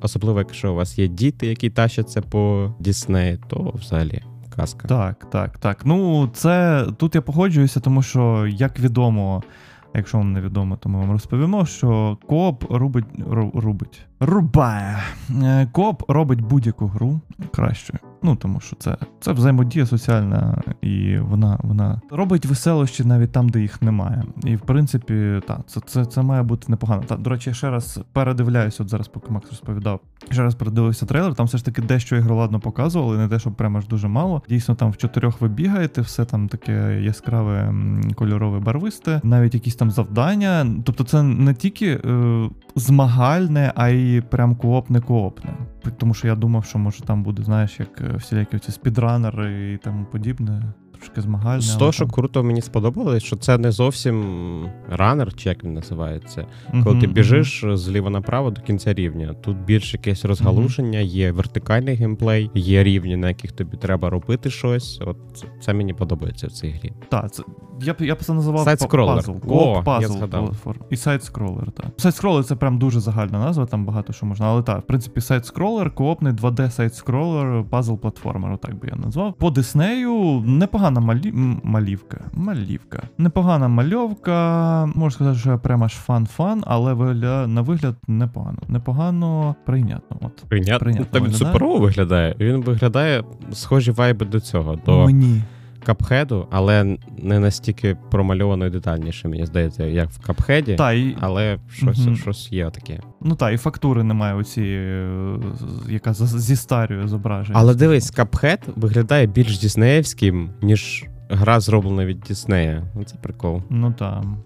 [0.00, 4.22] Особливо, якщо у вас є діти, які тащаться по Діснею, то взагалі
[4.56, 4.88] казка.
[4.88, 5.86] Так, так, так.
[5.86, 9.42] Ну, це тут я погоджуюся, тому що, як відомо,
[9.94, 13.04] якщо вам не відомо, то ми вам розповімо, що Коп робить.
[13.54, 14.06] рубить.
[14.20, 14.98] Рубає.
[15.72, 17.20] Коп робить будь-яку гру
[17.54, 17.98] кращою.
[18.26, 23.60] Ну, тому що це, це взаємодія соціальна, і вона, вона робить веселощі навіть там, де
[23.60, 24.24] їх немає.
[24.44, 27.02] І в принципі, так, це, це, це має бути непогано.
[27.06, 30.00] Та, до речі, я ще раз передивляюсь, от зараз, поки Макс розповідав,
[30.30, 33.78] ще раз передивився трейлер, там все ж таки дещо ігроладно показували, не те, що прямо
[33.78, 34.42] аж дуже мало.
[34.48, 37.74] Дійсно, там в чотирьох ви бігаєте, все там таке яскраве,
[38.14, 40.66] кольорове, барвисте, навіть якісь там завдання.
[40.84, 45.50] Тобто, це не тільки е, змагальне, а й прям коопне коопне.
[45.90, 49.76] Тому що я думав, що може там буде, знаєш, як е, всілякі ці спідранери і
[49.76, 50.62] тому подібне.
[50.96, 51.60] Трошки змагальне.
[51.60, 55.74] З того, що там- круто мені сподобалось, що це не зовсім ранер, чи як він
[55.74, 56.46] називається.
[56.70, 57.12] Коли ти мгм.
[57.14, 59.34] біжиш зліва направо до кінця рівня.
[59.34, 65.00] Тут більш якесь розгалуження, є вертикальний геймплей, є рівні, на яких тобі треба робити щось.
[65.06, 66.92] От це, це мені подобається в цій грі.
[67.08, 67.42] Так, це
[67.80, 69.14] я б я б це називав side-scroller.
[69.14, 69.32] пазл.
[69.48, 70.08] О, я.
[70.90, 71.86] І side-scroller, так.
[71.96, 74.46] Side-scroller це прям дуже загальна назва, там багато що можна.
[74.46, 79.34] Але так, в принципі, side-scroller, коопний 2D side-scroller, пазл платформер, отак би я назвав.
[79.34, 81.32] По Диснею непогана малі...
[81.62, 82.20] малівка.
[82.32, 83.02] Малівка.
[83.18, 84.86] Непогана мальовка.
[84.94, 87.46] Можу сказати, що прямо аж fun-fun, але вигля...
[87.46, 88.58] на вигляд непогано.
[88.68, 90.16] Непогано прийнятно.
[90.20, 90.44] От.
[90.48, 90.78] Прийнятно.
[90.78, 92.36] Прийнятно Та він суперово виглядає.
[92.40, 95.42] Він виглядає схожі вайби до цього, до Мені.
[95.86, 100.74] Капхеду, але не настільки промальовано і детальніше, мені здається, як в капхеді.
[100.74, 102.16] Та, і, Але щось, Мгм.
[102.16, 103.00] щось є таке.
[103.20, 105.38] Ну так, і фактури немає оцієї, е,
[105.88, 107.58] яка зі старою зображення.
[107.58, 112.82] Але дивись, капхед виглядає більш діснеївським, ніж гра зроблена від Діснея.
[112.94, 113.62] Ну, Це прикол.
[113.70, 114.36] Ну там.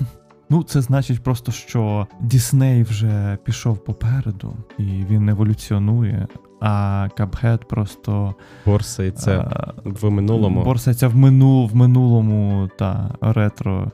[0.50, 6.26] Ну, це значить просто, що Дісней вже пішов попереду, і він еволюціонує,
[6.60, 8.34] а Капхед просто
[8.66, 10.64] Борсається а, в минулому.
[10.64, 13.90] борсається в, мину, в минулому та ретро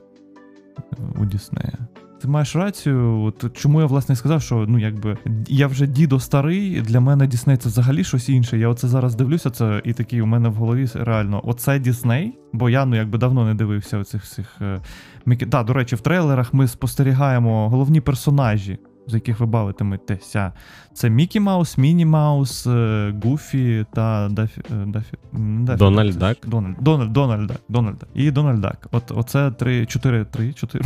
[1.18, 1.78] у Діснея.
[2.22, 5.16] Ти маєш рацію, от чому я власне сказав, що ну якби
[5.48, 8.58] я вже дідо старий, для мене Дісней це взагалі щось інше.
[8.58, 12.70] Я оце зараз дивлюся, це і такий у мене в голові реально оце Дісней, бо
[12.70, 14.56] я ну якби давно не дивився оцих всіх.
[14.60, 14.80] Е,
[15.26, 15.46] Мікі...
[15.46, 20.52] Да, до речі, в трейлерах ми спостерігаємо головні персонажі, з яких ви бавитиметеся.
[20.94, 24.60] Це Мікі Маус, Міні Маус, е, Гуфі та Дафі.
[24.70, 25.14] е, Дафі...
[25.32, 26.36] Дафі Дональд Дак?
[26.46, 28.08] Дональд, Дональд, Дональд Дак, Дональд Дак.
[28.14, 28.86] І Дональд Дак.
[28.92, 30.84] От оце три, чотири, три, чотири.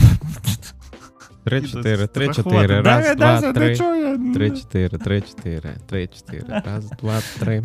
[1.45, 2.59] Три, чотири, три, Рахувати.
[2.61, 2.83] чотири.
[2.83, 3.69] Да, Раз, два, три.
[3.69, 4.35] не чую.
[4.35, 6.62] Три, чотири, три, чотири, три, чотири.
[6.67, 7.62] Раз, два, три.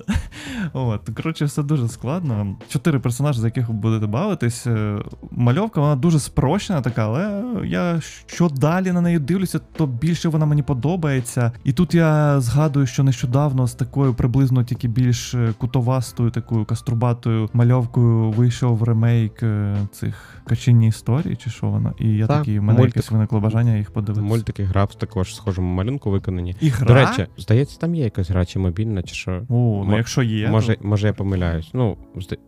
[0.72, 2.56] От, коротше, все дуже складно.
[2.68, 4.66] Чотири персонажі, за яких ви будете бавитись.
[4.66, 4.98] Е,
[5.30, 10.46] Мальовка, вона дуже спрощена така, але я що далі на неї дивлюся, то більше вона
[10.46, 11.52] мені подобається.
[11.64, 17.50] І тут я згадую, що нещодавно з такою приблизно тільки більш е, кутовастою, такою каструбатою
[17.52, 20.14] мальовкою вийшов ремейк е, цих
[20.46, 21.92] качині історії, чи що воно.
[21.98, 22.96] І я Так, такий, в мене мультик.
[22.96, 24.26] якесь виникло бажання їх подивитися.
[24.28, 26.56] Мультики гра в також схожому малюнку виконані.
[26.60, 26.86] І гра?
[26.86, 29.42] До речі, здається, там є якась гра чи мобільна, чи що.
[29.48, 30.48] О, ну Мо- якщо є.
[30.50, 30.88] Може, то...
[30.88, 31.70] може, я помиляюсь.
[31.74, 31.96] Ну,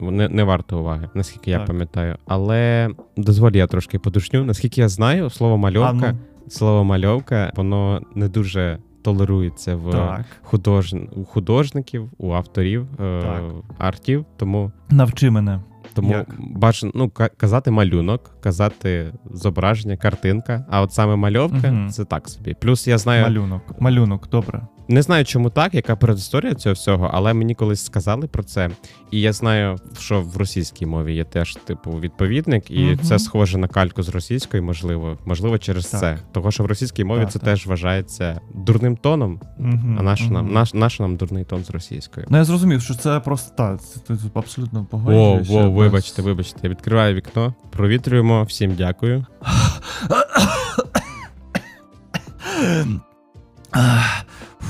[0.01, 2.17] не, не варто уваги, наскільки я пам'ятаю.
[2.27, 4.45] Але дозволь, я трошки подушню.
[4.45, 6.19] Наскільки я знаю, слово мальовка, А, ну,
[6.49, 10.95] слово мальовка, воно не дуже толерується в худож...
[11.17, 13.41] у художників, у авторів е...
[13.79, 14.25] Артів.
[14.37, 15.61] Тому, Навчи мене.
[15.95, 16.27] тому Як?
[16.39, 20.65] бажано ну, ка- казати малюнок, казати зображення, картинка.
[20.71, 21.91] А от саме мальовка Мгм.
[21.91, 22.55] це так собі.
[22.61, 23.81] Плюс я знаю, Малюнок.
[23.81, 24.61] Малюнок, добре.
[24.89, 28.71] Не знаю, чому так, яка передісторія цього всього, але мені колись сказали про це.
[29.11, 32.99] І я знаю, що в російській мові є теж типу відповідник, і Мгм.
[32.99, 36.01] це схоже на кальку з російської, можливо, можливо, через Так.
[36.01, 36.19] це.
[36.33, 37.49] Того, що в російській мові Так, це так.
[37.49, 39.41] теж вважається дурним тоном.
[39.59, 42.27] Угу, А наш нам наш, наш нам дурний тон з російською.
[42.31, 43.81] Ну я зрозумів, що це просто так.
[43.83, 45.53] Це, це абсолютно О, погоджуюся.
[45.53, 46.59] во, без- вибачте, вибачте.
[46.63, 48.43] Я відкриваю вікно, провітрюємо.
[48.45, 49.27] Всім дякую.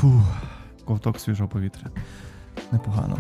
[0.05, 0.23] Фу,
[0.85, 1.91] ковток свіжого повітря.
[2.73, 3.19] Непогано.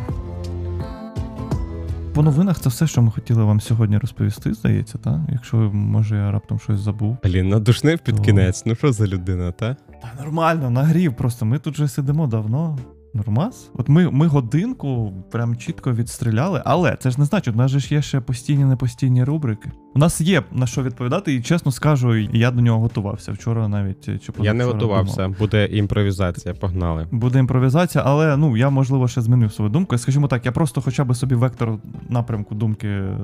[2.14, 5.20] По новинах це все, що ми хотіли вам сьогодні розповісти, здається, так?
[5.28, 7.16] Якщо може я раптом щось забув.
[7.24, 8.62] Блін, надушнив під То- кінець.
[8.66, 9.76] Ну що за людина, та?
[10.02, 11.16] Та нормально, нагрів.
[11.16, 12.78] Просто ми тут же сидимо давно.
[13.14, 13.70] Нормас?
[13.74, 17.80] От ми, ми годинку прям чітко відстріляли, але це ж не значить, у нас же
[17.80, 19.70] ж є ще постійні непостійні рубрики.
[19.96, 23.32] У нас є на що відповідати, і чесно скажу, я до нього готувався.
[23.32, 25.16] Вчора навіть чи Я не готувався.
[25.22, 25.38] думав.
[25.38, 26.54] Буде імпровізація.
[26.54, 27.06] Погнали.
[27.10, 29.98] Буде імпровізація, але ну я можливо ще змінив свою думку.
[29.98, 31.78] Скажімо так, я просто хоча б собі вектор
[32.08, 33.16] напрямку думки е,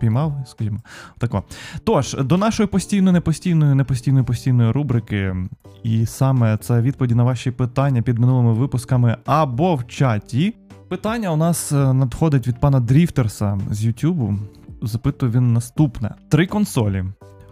[0.00, 0.78] піймав, скажімо,
[1.18, 1.42] тако.
[1.84, 5.36] Тож, до нашої постійної, непостійної, непостійної постійної рубрики,
[5.82, 10.54] і саме це відповіді на ваші питання під минулими випусками або в чаті.
[10.88, 14.34] Питання у нас е, надходить від пана Дріфтерса з Ютубу.
[14.82, 17.04] Запитує він наступне: три консолі.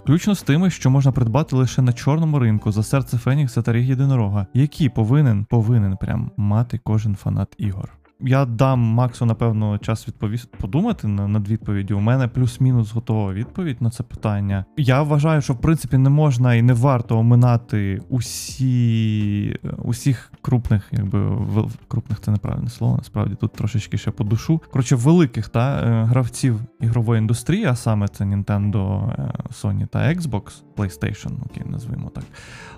[0.02, 3.84] Включно з тими, що можна придбати лише на чорному ринку за серце Фенікса та Ріг
[3.84, 7.92] Єдинорога, які повинен повинен прям мати кожен фанат ігор.
[8.26, 11.98] Я дам Максу, напевно, час відповісти подумати на- над відповіддю.
[11.98, 14.64] У мене плюс-мінус готова відповідь на це питання.
[14.76, 21.28] Я вважаю, що в принципі не можна і не варто оминати усі усіх крупних, якби
[21.28, 22.96] вел- крупних це неправильне слово.
[22.96, 24.60] Насправді тут трошечки ще по душу.
[24.72, 30.42] Коротше, великих та е, гравців ігрової індустрії, а саме це Nintendo, е, Sony та Xbox,
[30.76, 32.24] PlayStation, окей, назвемо так.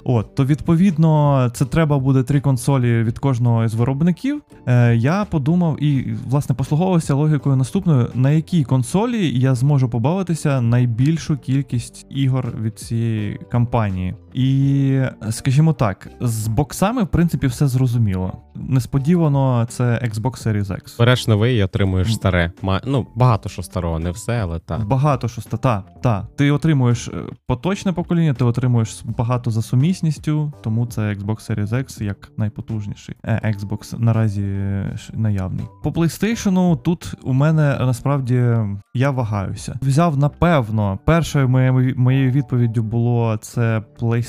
[0.04, 4.42] От, то відповідно, це треба буде три консолі від кожного із виробників.
[4.66, 11.36] Е, я подумав і, власне, послуговувався логікою наступною: на якій консолі я зможу побавитися найбільшу
[11.38, 14.14] кількість ігор від цієї кампанії.
[14.36, 18.42] І, скажімо так, з боксами, в принципі, все зрозуміло.
[18.54, 20.98] Несподівано, це Xbox Series X.
[20.98, 22.52] Береш новий і отримуєш старе.
[22.62, 24.84] Ма- Ну, багато що старого, не все, але так.
[24.84, 25.56] Багато що ста.
[25.56, 26.26] Та, та.
[26.36, 27.12] Ти отримуєш е,
[27.46, 33.54] поточне покоління, ти отримуєш багато за сумісністю, тому це Xbox Series X як найпотужніший е,
[33.58, 35.66] Xbox наразі е, наявний.
[35.82, 38.44] По PlayStation тут у мене насправді
[38.94, 39.78] я вагаюся.
[39.82, 41.48] Взяв напевно, першою
[41.96, 44.25] моєю відповіддю було це PlayStation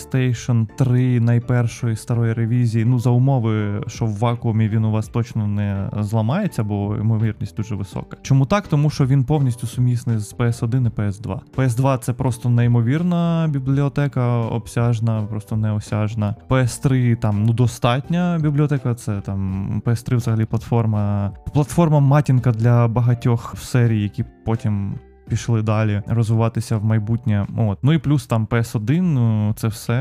[0.77, 2.85] 3 найпершої старої ревізії.
[2.85, 7.75] Ну за умови, що в вакуумі він у вас точно не зламається, бо ймовірність дуже
[7.75, 8.17] висока.
[8.21, 8.67] Чому так?
[8.67, 11.39] Тому що він повністю сумісний з PS1 і PS2.
[11.55, 16.35] PS2 це просто неймовірна бібліотека, обсяжна, просто неосяжна.
[16.49, 18.95] PS3 там ну достатня бібліотека.
[18.95, 21.31] Це там PS3 взагалі платформа.
[21.53, 24.95] Платформа матінка для багатьох серії, які потім.
[25.29, 27.47] Пішли далі розвиватися в майбутнє.
[27.57, 27.77] От.
[27.83, 29.93] Ну і плюс там PS1, ну, це все.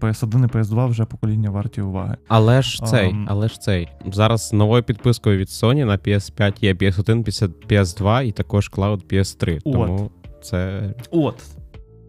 [0.00, 2.16] PS1 і PS2 вже покоління варті уваги.
[2.28, 3.88] Але ж цей, um, але ж цей.
[4.06, 9.60] Зараз новою підпискою від Sony на PS5 є PS1, PS2 і також Cloud PS3.
[9.64, 9.72] От.
[9.72, 10.10] Тому
[10.42, 11.61] це От.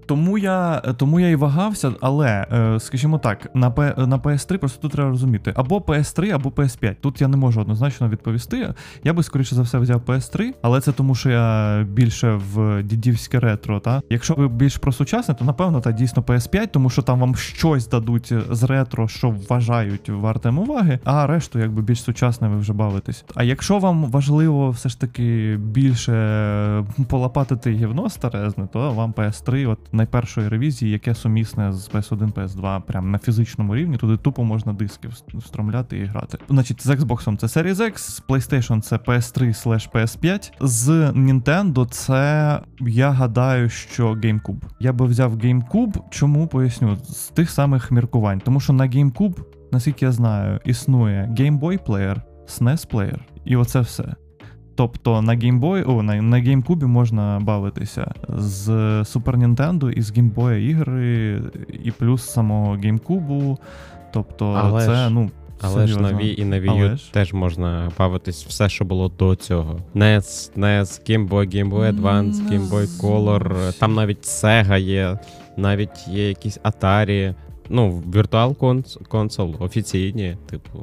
[0.05, 4.81] Тому я, тому я і вагався, але, е, скажімо так, на, П, на PS3 просто
[4.81, 6.95] тут треба розуміти, або PS3, або PS5.
[7.01, 8.73] Тут я не можу однозначно відповісти.
[9.03, 13.39] Я би, скоріше за все, взяв PS3, але це тому, що я більше в дідівське
[13.39, 13.79] ретро.
[13.79, 14.01] Та?
[14.09, 17.87] Якщо ви більш про сучасне, то напевно та дійсно PS5, тому що там вам щось
[17.87, 23.25] дадуть з ретро, що вважають вартим уваги, а решту, якби більш сучасне, ви вже бавитесь.
[23.35, 29.79] А якщо вам важливо все ж таки більше полопатити гівно старезне, то вам PS3 от
[29.93, 33.97] найпершої ревізії, яке сумісне з PS1, PS2, прям на фізичному рівні.
[33.97, 36.37] Туди тупо можна диски вс- встромляти і грати.
[36.49, 39.43] Значить, з Xbox це Series X, з PlayStation це PS3
[39.93, 40.51] PS5.
[40.61, 44.61] З Nintendo це я гадаю, що GameCube.
[44.79, 45.97] Я би взяв GameCube.
[46.09, 46.97] Чому поясню?
[47.03, 48.39] З тих самих міркувань.
[48.45, 49.35] Тому що на GameCube,
[49.71, 54.15] наскільки я знаю, існує Game Boy Player, SNES Player, і оце все.
[54.75, 58.69] Тобто на Game Boy, о, на, на GameCube можна бавитися з
[59.01, 61.41] Super Nintendo і з Game Boy ігри,
[61.83, 63.57] і плюс самого GameCube.
[64.13, 65.29] Тобто, Але це, ж- ну.
[65.61, 66.17] Але ж серйозно.
[66.17, 67.13] на Wii і на Wii U ж.
[67.13, 69.79] теж можна бавитись все, що було до цього.
[69.95, 75.17] NES, NES, Game Boy, Game Boy Advance, Game Boy Color, там навіть Sega є,
[75.57, 77.35] навіть є якісь Atari.
[77.69, 78.03] Ну,
[78.59, 80.79] Cons- Console офіційні, типу.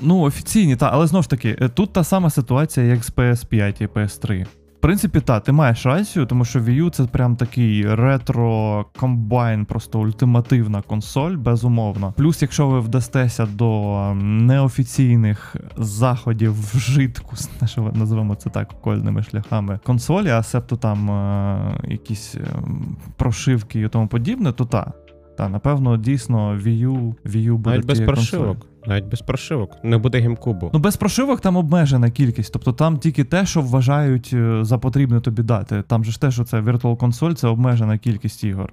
[0.00, 3.82] Ну, офіційні, та, але знову ж таки, е, тут та сама ситуація, як з PS5
[3.82, 4.46] і PS3.
[4.78, 9.64] В принципі, та, ти маєш рацію, тому що Wii U це прям такий ретро комбайн,
[9.64, 12.14] просто ультимативна консоль, безумовно.
[12.16, 17.36] Плюс, якщо ви вдастеся до ем, неофіційних заходів вжитку,
[17.94, 24.06] називаємо це так окольними шляхами консолі, а себто там е, якісь ем, прошивки і тому
[24.06, 24.92] подібне, то та.
[25.38, 28.66] Та, напевно, дійсно Wii U, Wii U буде Навіть без прошивок.
[28.88, 29.70] Навіть без прошивок.
[29.82, 30.70] Не буде геймкубу.
[30.74, 35.20] Ну, без прошивок там обмежена кількість, тобто там тільки те, що вважають е, за потрібне
[35.20, 35.82] тобі дати.
[35.82, 38.72] Там же ж те, що це Virtual Console, це обмежена кількість ігор.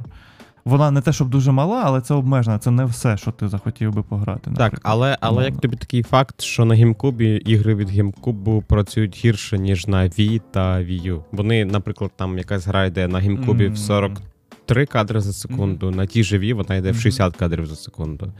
[0.65, 2.59] Вона не те, щоб дуже мала, але це обмежена.
[2.59, 4.41] Це не все, що ти захотів би пограти.
[4.51, 4.81] Так, наприклад.
[4.83, 9.87] але, але як тобі такий факт, що на геймкубі ігри від геймкубу працюють гірше, ніж
[9.87, 11.21] на Wii та Wii U.
[11.31, 13.73] Вони, наприклад, там якась гра йде на геймкубі Мгм.
[13.73, 17.01] в 43 кадри за секунду, на тій Wii вона йде в Мгм.
[17.01, 18.33] 60 кадрів за секунду.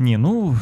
[0.00, 0.56] Ні, ну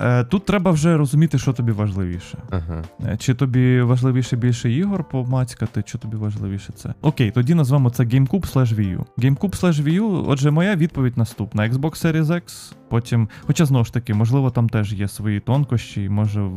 [0.00, 2.38] е, тут треба вже розуміти, що тобі важливіше.
[2.50, 2.82] Ага.
[3.06, 6.94] Е, Чи тобі важливіше більше ігор помацькати, чи тобі важливіше це?
[7.02, 9.04] Окей, тоді назвемо це GameCube slash Wii U.
[9.18, 13.28] GameCube slash Wii U, отже, моя відповідь наступна: Xbox Series X, потім.
[13.40, 16.50] Хоча знову ж таки, можливо, там теж є свої тонкощі, і може.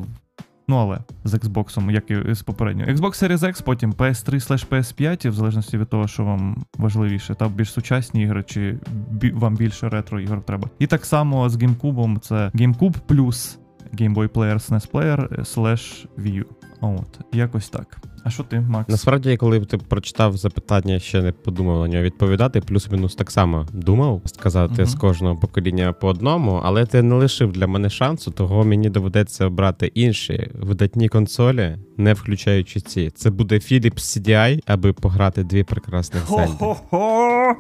[0.68, 2.91] Ну, але з Xbox, як і з попереднього.
[2.91, 7.47] Xbox Series X, потім PS3 slash PS5, в залежності від того, що вам важливіше, та
[7.49, 8.80] більш сучасні ігри, чи
[9.11, 10.70] бі- вам більше ретро ігор треба.
[10.80, 13.59] І так само з GameCube це GameCube плюс
[13.93, 16.43] Game Boy Player, SNES Player, slash U.
[16.82, 17.97] От, якось так.
[18.26, 18.89] А що ти, Макс?
[18.89, 24.21] Насправді, коли ти прочитав запитання, ще не подумав на нього відповідати, плюс-мінус так само думав
[24.26, 24.86] сказати Мгм.
[24.86, 29.45] з кожного покоління по одному, але ти не лишив для мене шансу, того мені доведеться
[29.45, 33.09] обрати інші видатні консолі, не включаючи ці.
[33.15, 36.24] Це буде Philips CDI, аби пограти дві прекрасних.
[36.24, 37.55] Хо-хо-хо!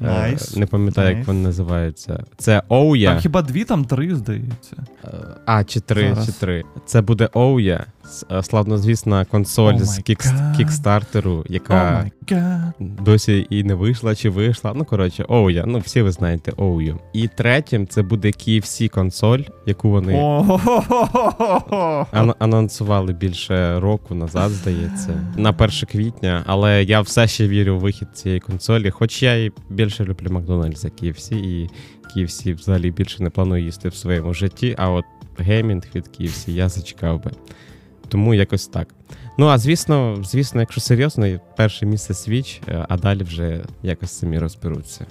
[0.00, 0.56] Е, Nice.
[0.56, 2.24] Не пам'ятаю, як вони називаються.
[2.36, 3.04] Це Ouya.
[3.06, 4.76] Там хіба дві, там три, здається.
[5.04, 5.08] Е,
[5.46, 6.26] А, чи три, Зараз.
[6.26, 6.62] чи три.
[6.86, 7.28] Це буде
[8.04, 10.02] с- е, славнозвісна консоль Ouya з
[10.56, 12.10] Kickstarter у, яка
[12.78, 14.72] досі і не вийшла, чи вийшла.
[14.76, 15.64] Ну, коротше, Ouya.
[15.66, 16.96] Ну, всі ви знаєте Ouya.
[17.12, 20.14] І третім це буде KFC консоль, яку вони
[22.38, 26.44] анонсували більше року назад, здається, на 1 квітня.
[26.46, 30.80] Але я все ще вірю в вихід цієї консолі, хоч я і більше люблю Макдональдс
[30.82, 31.70] за KFC, і
[32.16, 34.74] KFC взагалі більше не планую їсти в своєму житті.
[34.78, 35.04] А от
[35.38, 37.30] геймінг від KFC я зачекав би.
[38.10, 38.88] Тому якось так.
[39.38, 44.38] Ну, а звісно, звісно, якщо серйозно, перше місце Switch, е, а далі вже якось самі
[44.38, 45.06] розберуться.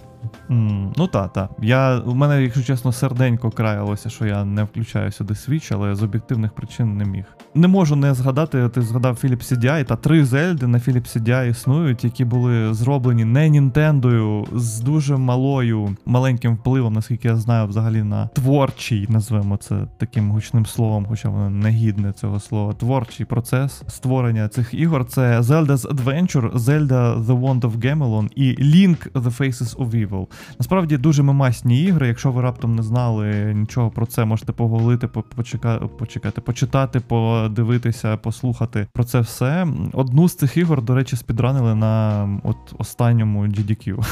[0.50, 1.50] М, Ну та, та.
[1.62, 6.04] Я, у мене, якщо чесно, серденько краялося, що я не включаю сюди Switch, але з
[6.04, 7.24] об'єктивних причин не міг.
[7.56, 12.04] Не можу не згадати, ти згадав Philips CDI, та три Зельди на Philips CDI існують,
[12.04, 18.28] які були зроблені не Нінтендою, з дуже малою, маленьким впливом, наскільки я знаю, взагалі на
[18.28, 22.74] творчий, назвемо це таким гучним словом, хоча воно не гідне цього слова.
[22.74, 25.06] Творчий процес створення цих ігор.
[25.06, 30.28] Це Zelda's Adventure, Zelda The Wand of Gamelon і Link The Faces of Evil.
[30.60, 32.08] Насправді дуже мемасні ігри.
[32.08, 38.18] Якщо ви раптом не знали нічого про це, можете погуглити, по- почека- почекати, почитати, подивитися,
[38.18, 39.68] послухати про це все.
[39.94, 44.06] Одну з цих ігор, до речі, спідранили на от останньому GDQ.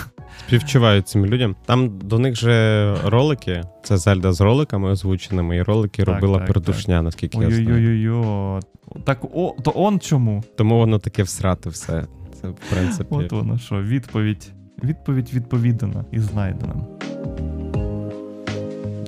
[0.47, 1.55] Співчуваю цим людям.
[1.65, 6.47] Там до них же ролики, це Зельда з роликами озвученими, і ролики Так, робила так,
[6.47, 7.75] передушня, наскільки я знаю.
[7.75, 8.61] Ой-ой-ой.
[9.03, 10.43] Так, о, то он чому?
[10.57, 12.05] Тому воно таке всрати все.
[12.41, 13.09] Це, в принципі.
[13.15, 14.53] От воно що, відповідь.
[14.83, 16.73] Відповідь відповідана і знайдена.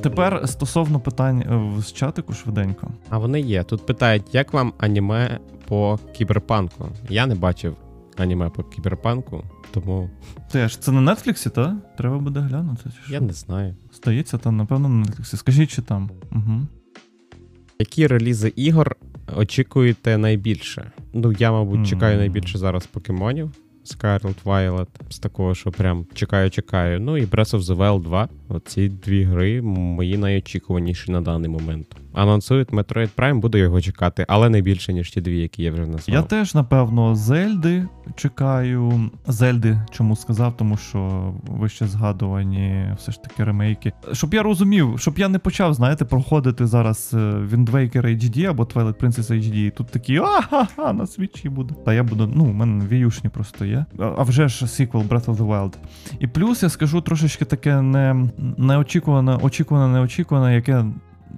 [0.02, 2.92] Тепер стосовно питань е, з чатику швиденько.
[3.10, 3.64] А вони є.
[3.64, 6.90] Тут питають, як вам аніме по кіберпанку?
[7.10, 7.76] Я не бачив
[8.18, 10.10] аніме по кіберпанку, тому
[10.52, 11.78] Теж це на Нетфліксі, та?
[11.98, 12.84] Треба буде глянути.
[12.84, 13.14] Чи що?
[13.14, 13.76] я не знаю.
[13.94, 15.38] Здається, там, напевно, на Нетфліксі.
[15.38, 16.10] Скажіть, чи там.
[16.32, 16.68] Угу.
[17.80, 18.96] Які релізи ігор
[19.38, 20.92] очікуєте найбільше?
[21.14, 23.52] Ну, я, мабуть, чекаю найбільше зараз покемонів.
[23.86, 27.00] Scarlet Violet, з такого, що прям чекаю-чекаю.
[27.00, 28.30] Ну і Breath of the Wild 2.
[28.50, 31.96] Оці дві гри мої найочікуваніші на даний момент.
[32.14, 35.86] Анонсують Metroid Prime, буду його чекати, але не більше, ніж ті дві, які я вже
[35.86, 36.16] назвав.
[36.16, 39.10] Я теж, напевно, Зельди чекаю.
[39.28, 43.92] Зельди, чому сказав, тому що вище згадувані все ж таки ремейки.
[44.14, 49.32] Щоб я розумів, щоб я не почав, знаєте, проходити зараз Waker HD або Twilight Princess
[49.32, 51.76] HD, тут такі а-ха-ха, на свічі буду.
[51.86, 53.86] Та я буду, ну, у мене віюшні просто є.
[54.00, 55.74] А вже ж сіквел Breath of the Wild.
[56.20, 60.86] І плюс я скажу трошечки таке не, неочікуване, очікуване, неочікуване, яке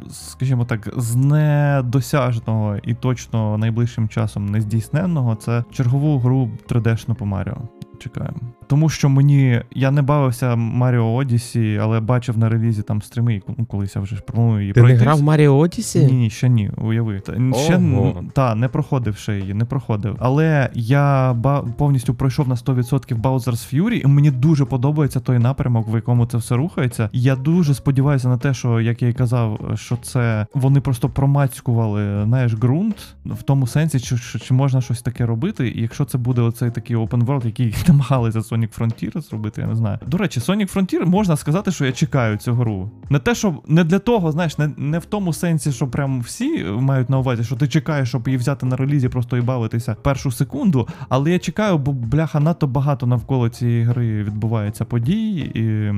[0.10, 7.58] скажімо так, з недосяжного і точно найближчим часом нездійсненного, це чергову гру 3D-шну по Маріо.
[8.02, 8.38] Чекаємо.
[8.68, 13.66] Тому що мені я не бавився Маріо Одісі, але бачив на релізі там стріми, ну,
[13.66, 16.06] колись я вже ж планую її Ти не грав в Маріо Одісі?
[16.06, 17.20] Ні, ні, ще ні, уяви.
[17.20, 18.24] Та, ще Ого.
[18.34, 20.16] та, не проходив ще її, не проходив.
[20.20, 25.88] Але я ба- повністю пройшов на 100% Bowser's Fury, і мені дуже подобається той напрямок,
[25.88, 27.10] в якому це все рухається.
[27.14, 32.24] Я дуже сподіваюся на те, що, як я і казав, що це вони просто промацькували,
[32.26, 32.96] знаєш, ґрунт
[33.26, 35.68] в тому сенсі, чи, чи можна щось таке робити.
[35.68, 39.76] І якщо це буде оцей такий open world, який намагалися Sonic Frontier зробити, я не
[39.76, 40.00] знаю.
[40.08, 42.92] До речі, Sonic Frontier можна сказати, що я чекаю цю гру.
[43.10, 46.64] Не те, що не для того, знаєш, не, не в тому сенсі, що прям всі
[46.64, 50.32] мають на увазі, що ти чекаєш, щоб її взяти на релізі, просто і бавитися першу
[50.32, 50.88] секунду.
[51.10, 55.94] Але я чекаю, бо бляха надто багато навколо цієї гри відбувається подій і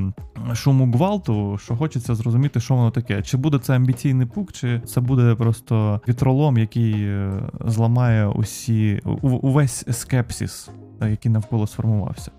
[0.56, 3.22] шуму гвалту, що хочеться зрозуміти, що воно таке.
[3.22, 7.32] Чи буде це амбіційний пук, чи це буде просто вітролом, який е,
[7.66, 12.32] зламає усі увесь скепсис, е, який навколо сформувався.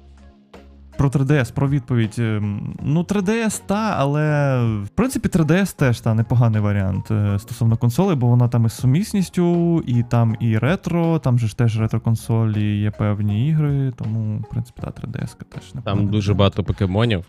[0.99, 2.15] Про 3DS, про відповідь.
[2.19, 8.17] ем, Ну, 3DS та, але в принципі 3DS теж та непоганий варіант е, стосовно консолей,
[8.17, 12.91] бо вона там із сумісністю, і там і ретро, там же ж теж ретро-консолі є
[12.91, 16.39] певні ігри, тому, в принципі, та 3DS теж непоганий Там дуже варіант.
[16.39, 17.25] багато покемонів,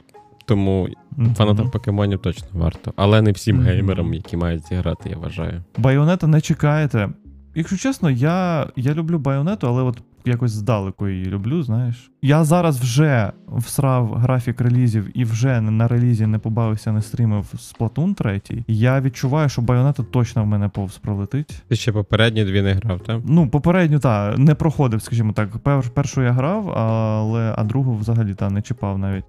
[0.45, 1.35] тому Мгм.
[1.35, 2.93] фанатам покемонів точно варто.
[2.95, 3.65] Але не всім Мгм.
[3.65, 5.63] геймерам, які мають зіграти, я вважаю.
[5.77, 7.09] Байонета не чекаєте.
[7.55, 12.11] Якщо чесно, я, я люблю байонету, але от якось здалеку її люблю, знаєш.
[12.21, 17.75] Я зараз вже всрав графік релізів і вже на релізі не побавився, не стрімив з
[17.75, 18.41] Splatoon 3.
[18.67, 21.63] Я відчуваю, що байонета точно в мене повз пролетить.
[21.67, 23.21] Ти ще попередні дві не грав, так?
[23.25, 25.57] Ну, попередню, та, не проходив, скажімо так.
[25.57, 29.25] Пер, першу я грав, але а другу взагалі та не чіпав навіть.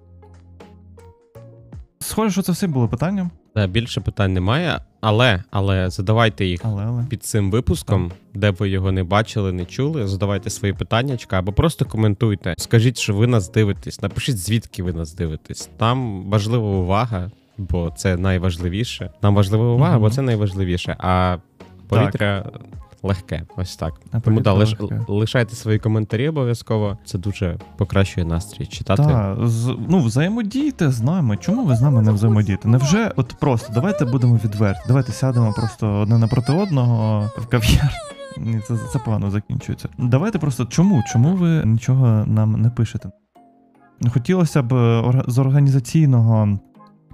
[1.99, 3.31] Схоже, що це все було питанням.
[3.55, 7.05] Да, більше питань немає, але, але задавайте їх Але, але.
[7.09, 10.07] під цим випуском, де б ви його не бачили, не чули.
[10.07, 12.55] Задавайте свої питання або просто коментуйте.
[12.57, 14.01] Скажіть, що ви нас дивитесь.
[14.01, 15.69] Напишіть, звідки ви нас дивитесь.
[15.77, 19.11] Там важлива увага, бо це найважливіше.
[19.21, 20.05] Нам важлива увага, угу.
[20.05, 20.95] бо це найважливіше.
[20.99, 21.37] А
[21.87, 22.45] повітря
[23.03, 23.43] легке.
[23.57, 23.93] Ось так.
[24.11, 24.75] А Тому да, лиш,
[25.07, 26.97] лишайте свої коментарі обов'язково.
[27.05, 29.03] Це дуже покращує настрій читати.
[29.03, 31.37] Так, з, ну взаємодійте з нами.
[31.37, 32.67] Чому ви з нами не взаємодієте?
[32.67, 34.81] Невже от просто давайте будемо відверті.
[34.87, 37.89] Давайте сядемо просто одне напроти одного в кав'ярні.
[38.37, 39.89] Ні, це, це погано закінчується.
[39.97, 41.03] Давайте просто чому?
[41.11, 43.09] Чому ви нічого нам не пишете?
[44.13, 46.59] Хотілося б з організаційного.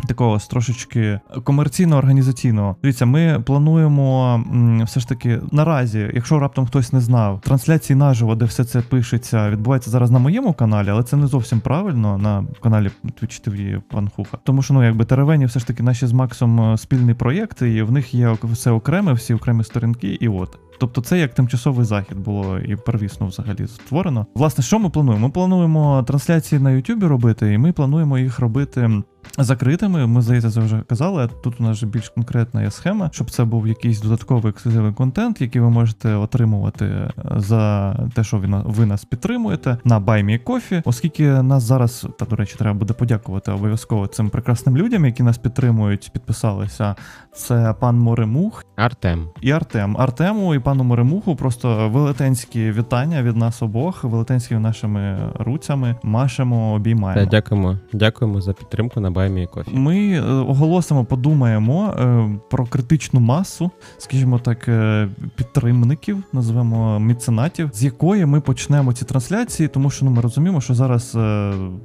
[0.07, 2.75] Такого трошечки комерційно-організаційного.
[2.83, 4.43] Дивіться, ми плануємо
[4.85, 9.49] все ж таки наразі, якщо раптом хтось не знав, трансляції наживо, де все це пишеться,
[9.49, 14.37] відбувається зараз на моєму каналі, але це не зовсім правильно на каналі Twitch TV Панхуха.
[14.43, 17.81] Тому що ну якби теревені все ж таки наші з Максом е, спільний проєкт, і
[17.81, 20.57] в них є все окреме, всі окремі сторінки, і от.
[20.79, 24.25] Тобто це як тимчасовий захід було і первісно взагалі створено.
[24.35, 25.27] Власне, що ми плануємо?
[25.27, 29.03] Ми плануємо трансляції на YouTube робити, і ми плануємо їх робити
[29.37, 30.07] закритими.
[30.07, 31.29] Ми здається, це вже казали.
[31.43, 35.41] Тут у нас вже більш конкретна є схема, щоб це був якийсь додатковий ексклюзивний контент,
[35.41, 41.23] який ви можете отримувати е, за те, що ви, ви нас підтримуєте на BuyMeCoffee, оскільки
[41.27, 46.09] нас зараз, та до речі, треба буде подякувати обов'язково цим прекрасним людям, які нас підтримують,
[46.13, 46.95] підписалися.
[47.35, 49.29] Це пан Моремух Артем.
[49.41, 49.97] і Артем.
[49.99, 57.31] Артему і пану Моремуху просто велетенські вітання від нас обох, велетенськими нашими руцями машемо, обіймаємо.
[57.31, 57.77] дякуємо.
[57.93, 59.71] Дякуємо за підтримку на Баймі Кофі.
[59.73, 67.83] Ми е, оголосимо, подумаємо е, про критичну масу, скажімо так, е, підтримників, називаємо меценатів, з
[67.83, 71.17] якої ми почнемо ці трансляції, тому що ну, ми розуміємо, що зараз,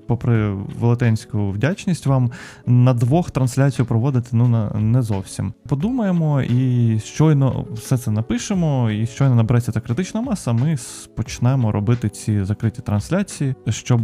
[0.06, 0.50] попри
[0.80, 2.30] велетенську вдячність вам,
[2.66, 5.52] на двох трансляцію проводити ну на не зовсім.
[5.68, 10.76] Подумаємо і щойно все це напишемо, і щойно набереться ця критична маса, ми
[11.16, 14.00] почнемо робити ці закриті трансляції, щоб,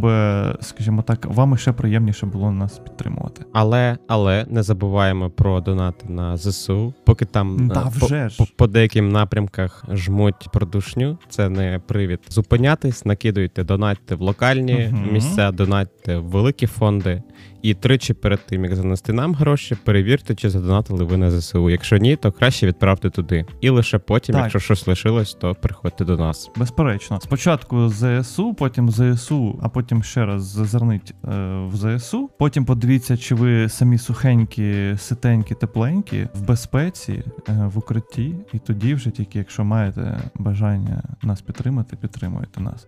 [0.61, 3.14] скажімо так, вам ще приємніше було нас підтримувати.
[3.15, 3.45] Підтримувати.
[3.53, 6.93] Але але не забуваємо про донати на ЗСУ.
[7.05, 8.37] Поки там да, е, вже по, ж.
[8.37, 11.17] по, по деяким напрямках жмуть продушню.
[11.29, 15.11] Це не привід зупинятись, накидуйте, донатьте в локальні угу.
[15.11, 17.23] місця, донатьте в великі фонди.
[17.65, 21.69] І тричі перед тим, як занести нам гроші, перевірте, чи задонатили ви на ЗСУ.
[21.69, 23.45] Якщо ні, то краще відправте туди.
[23.61, 24.41] І лише потім, Так.
[24.43, 26.51] якщо щось лишилось, то приходьте до нас.
[26.55, 31.27] Безперечно, спочатку ЗСУ, потім ЗСУ, а потім ще раз зазирніть е,
[31.67, 32.29] в ЗСУ.
[32.39, 38.35] Потім подивіться, чи ви самі сухенькі, ситенькі, тепленькі, в безпеці, е, в укритті.
[38.53, 42.87] І тоді вже тільки, якщо маєте бажання нас підтримати, підтримуйте нас.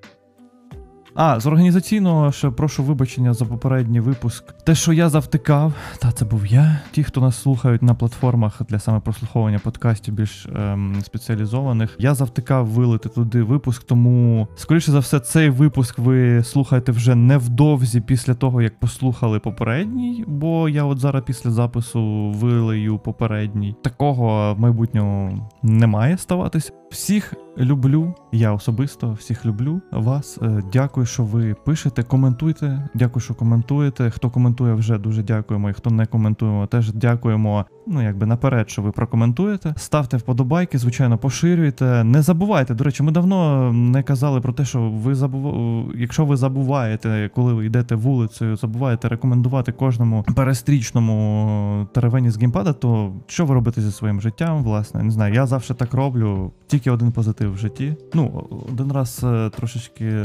[1.20, 4.43] А, з організаційного ще прошу вибачення за попередній випуск.
[4.63, 6.80] Те, що я завтикав, та це був я.
[6.91, 12.68] Ті, хто нас слухають на платформах для саме прослуховування подкастів більш ем, спеціалізованих, я завтикав
[12.68, 13.84] вилити туди випуск.
[13.84, 20.24] Тому, скоріше за все, цей випуск ви слухаєте вже невдовзі після того, як послухали попередній,
[20.28, 23.76] бо я от зараз після запису вилию попередній.
[23.84, 26.74] Такого в майбутньому не має ставатися.
[26.90, 30.40] Всіх люблю, я особисто всіх люблю вас.
[30.42, 32.90] Е, Дякую, що ви пишете, коментуйте.
[32.94, 34.10] Дякую, що коментуєте.
[34.10, 35.70] Хто коментує, вже дуже дякуємо.
[35.70, 37.66] І хто не коментує, теж дякуємо.
[37.90, 39.74] Ну, якби наперед, що ви прокоментуєте.
[39.78, 42.04] Ставте вподобайки, звичайно, поширюйте.
[42.04, 42.74] Не забувайте.
[42.74, 45.92] До речі, ми давно не казали про те, що ви забув...
[45.96, 53.14] якщо ви забуваєте, коли ви йдете вулицею, забуваєте рекомендувати кожному перестрічному теревені з геймпада, то
[53.28, 54.64] що ви робите зі своїм життям?
[54.64, 55.34] Власне, не знаю.
[55.34, 56.52] Я завжди так роблю.
[56.68, 57.96] Тільки один позитив в житті.
[58.14, 60.24] Ну, один раз е, трошечки.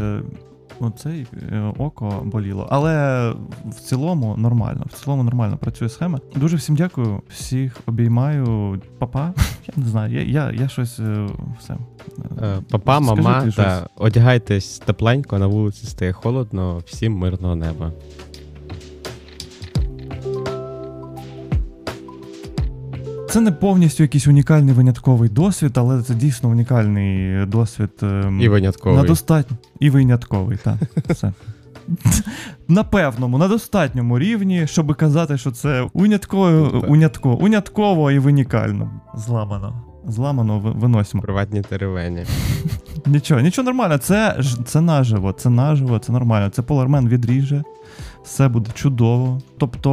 [0.82, 3.30] Оцей е, око боліло, але
[3.66, 4.86] в цілому нормально.
[4.90, 6.20] В цілому нормально працює схема.
[6.36, 8.80] Дуже всім дякую, всіх обіймаю.
[8.98, 9.34] Папа.
[9.76, 11.26] Я не знаю, я, я, я щось е,
[11.60, 11.76] все.
[12.42, 13.54] Е, Папа, мама, щось.
[13.54, 17.92] та одягайтесь тепленько, на вулиці стає холодно, всім мирного неба.
[23.32, 27.90] Це не повністю якийсь унікальний винятковий досвід, але це дійсно унікальний досвід.
[28.02, 28.98] ем, І винятковий.
[29.02, 29.56] На достатньо.
[29.80, 30.74] І винятковий, так.
[31.08, 31.32] Все.
[32.68, 36.90] На певному, на достатньому рівні, щоб казати, що це унятково, Так.
[36.90, 38.90] унятково, унятково і винікально.
[39.14, 39.82] Зламано.
[40.08, 41.22] Зламано виносимо.
[41.22, 42.24] Приватні теревені.
[43.06, 43.98] Нічого, нічого нормально.
[43.98, 46.50] Це це наживо, це наживо, це нормально.
[46.50, 47.62] Це полармен відріже.
[48.24, 49.40] Все буде чудово.
[49.58, 49.90] Тобто,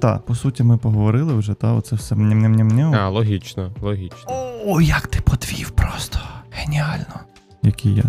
[0.00, 2.14] та, по суті, ми поговорили вже, та, оце все.
[2.14, 2.94] ням-ням-ням-ням.
[2.94, 4.18] А, логічно, логічно.
[4.66, 6.18] О, як ти подвів просто.
[6.52, 7.20] Геніально.
[7.62, 8.04] Який я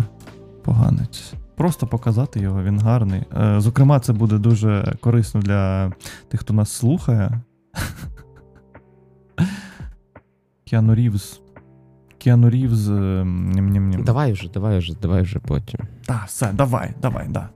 [0.64, 1.32] поганець.
[1.56, 3.22] Просто показати його, він гарний.
[3.40, 5.92] Е, зокрема, це буде дуже корисно для
[6.28, 7.40] тих, хто нас слухає.
[10.64, 11.40] Кіану Рівз.
[12.18, 12.90] Кіану Рівз.
[12.90, 13.26] е.
[14.04, 15.80] Давай вже, давай вже, давай вже потім.
[16.06, 17.48] Та, все, давай, давай, да.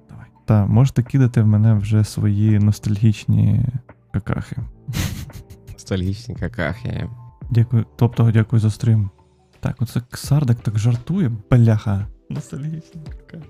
[0.44, 3.64] Та, можете кидати в мене вже свої ностальгічні
[4.12, 4.56] какахи.
[5.72, 7.08] Ностальгічні какахи.
[7.50, 9.10] Дякую, тобто дякую за стрім.
[9.60, 12.06] Так, оце Ксардак так жартує, бляха.
[12.30, 13.48] Ностальгічні какахи.